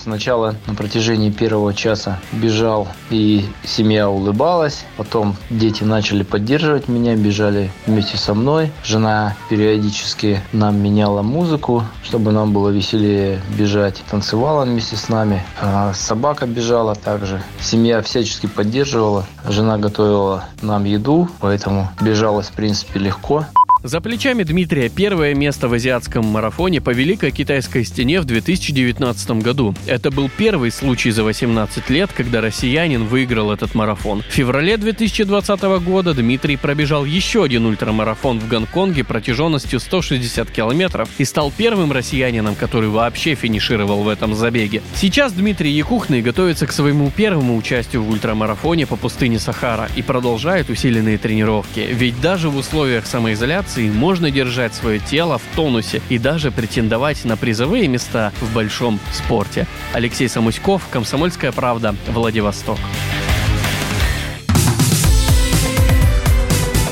Сначала 0.03 0.55
на 0.67 0.75
протяжении 0.75 1.29
первого 1.29 1.73
часа 1.73 2.19
бежал, 2.33 2.89
и 3.09 3.45
семья 3.63 4.09
улыбалась. 4.09 4.83
Потом 4.97 5.37
дети 5.49 5.85
начали 5.85 6.23
поддерживать 6.23 6.89
меня, 6.89 7.15
бежали 7.15 7.71
вместе 7.87 8.17
со 8.17 8.33
мной. 8.33 8.69
Жена 8.83 9.37
периодически 9.49 10.41
нам 10.51 10.77
меняла 10.77 11.21
музыку, 11.21 11.85
чтобы 12.03 12.33
нам 12.33 12.51
было 12.51 12.67
веселее 12.67 13.39
бежать. 13.57 14.03
Танцевала 14.11 14.65
вместе 14.65 14.97
с 14.97 15.07
нами. 15.07 15.41
А 15.61 15.93
собака 15.93 16.47
бежала 16.47 16.95
также. 16.95 17.41
Семья 17.61 18.01
всячески 18.01 18.47
поддерживала. 18.47 19.25
Жена 19.47 19.77
готовила 19.77 20.43
нам 20.61 20.83
еду, 20.83 21.29
поэтому 21.39 21.89
бежалось 22.01 22.47
в 22.47 22.53
принципе 22.53 22.99
легко. 22.99 23.45
За 23.83 23.99
плечами 23.99 24.43
Дмитрия 24.43 24.87
первое 24.87 25.35
место 25.35 25.67
в 25.67 25.73
азиатском 25.73 26.25
марафоне 26.25 26.79
по 26.79 26.91
Великой 26.91 27.31
Китайской 27.31 27.83
стене 27.83 28.21
в 28.21 28.25
2019 28.25 29.41
году. 29.41 29.75
Это 29.87 30.09
был 30.09 30.31
первый 30.37 30.71
случай 30.71 31.11
за 31.11 31.25
18 31.25 31.89
лет, 31.89 32.09
когда 32.15 32.39
россиянин 32.39 33.03
выиграл 33.03 33.51
этот 33.51 33.75
марафон. 33.75 34.21
В 34.21 34.31
феврале 34.31 34.77
2020 34.77 35.61
года 35.83 36.13
Дмитрий 36.13 36.55
пробежал 36.55 37.03
еще 37.03 37.43
один 37.43 37.65
ультрамарафон 37.65 38.39
в 38.39 38.47
Гонконге 38.47 39.03
протяженностью 39.03 39.81
160 39.81 40.49
километров 40.49 41.09
и 41.17 41.25
стал 41.25 41.51
первым 41.51 41.91
россиянином, 41.91 42.55
который 42.55 42.87
вообще 42.87 43.35
финишировал 43.35 44.03
в 44.03 44.07
этом 44.07 44.33
забеге. 44.33 44.81
Сейчас 44.95 45.33
Дмитрий 45.33 45.71
Якухный 45.71 46.21
готовится 46.21 46.67
к 46.67 46.71
своему 46.71 47.11
первому 47.11 47.57
участию 47.57 48.03
в 48.03 48.09
ультрамарафоне 48.09 48.87
по 48.87 48.95
пустыне 48.95 49.39
Сахара 49.39 49.89
и 49.97 50.01
продолжает 50.01 50.69
усиленные 50.69 51.17
тренировки. 51.17 51.85
Ведь 51.91 52.21
даже 52.21 52.47
в 52.47 52.55
условиях 52.55 53.05
самоизоляции 53.05 53.72
можно 53.81 54.31
держать 54.31 54.73
свое 54.73 54.99
тело 54.99 55.37
в 55.37 55.55
тонусе 55.55 56.01
и 56.09 56.17
даже 56.17 56.51
претендовать 56.51 57.25
на 57.25 57.37
призовые 57.37 57.87
места 57.87 58.31
в 58.41 58.53
большом 58.53 58.99
спорте. 59.11 59.67
Алексей 59.93 60.29
Самуськов, 60.29 60.83
Комсомольская 60.91 61.51
правда, 61.51 61.95
Владивосток. 62.07 62.77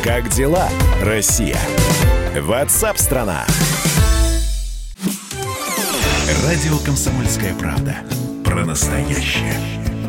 Как 0.03 0.29
дела, 0.29 0.67
Россия? 1.03 1.57
Ватсап-страна! 2.39 3.45
Радио 6.43 6.77
«Комсомольская 6.83 7.53
правда». 7.53 7.97
Про 8.43 8.65
настоящее. 8.65 9.53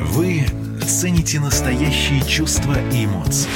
Вы 0.01 0.47
цените 0.87 1.41
настоящие 1.41 2.23
чувства 2.23 2.75
и 2.93 3.05
эмоции. 3.05 3.51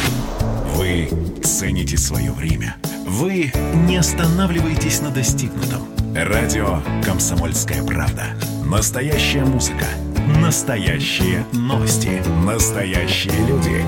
Вы 0.77 1.09
цените 1.43 1.97
свое 1.97 2.31
время. 2.31 2.77
Вы 3.07 3.51
не 3.89 3.97
останавливаетесь 3.97 5.01
на 5.01 5.11
достигнутом. 5.11 5.89
Радио 6.15 6.83
«Комсомольская 7.03 7.83
правда». 7.83 8.25
Настоящая 8.63 9.45
музыка. 9.47 9.87
Настоящие 10.39 11.47
новости. 11.55 12.23
Настоящие 12.45 13.39
люди. 13.47 13.87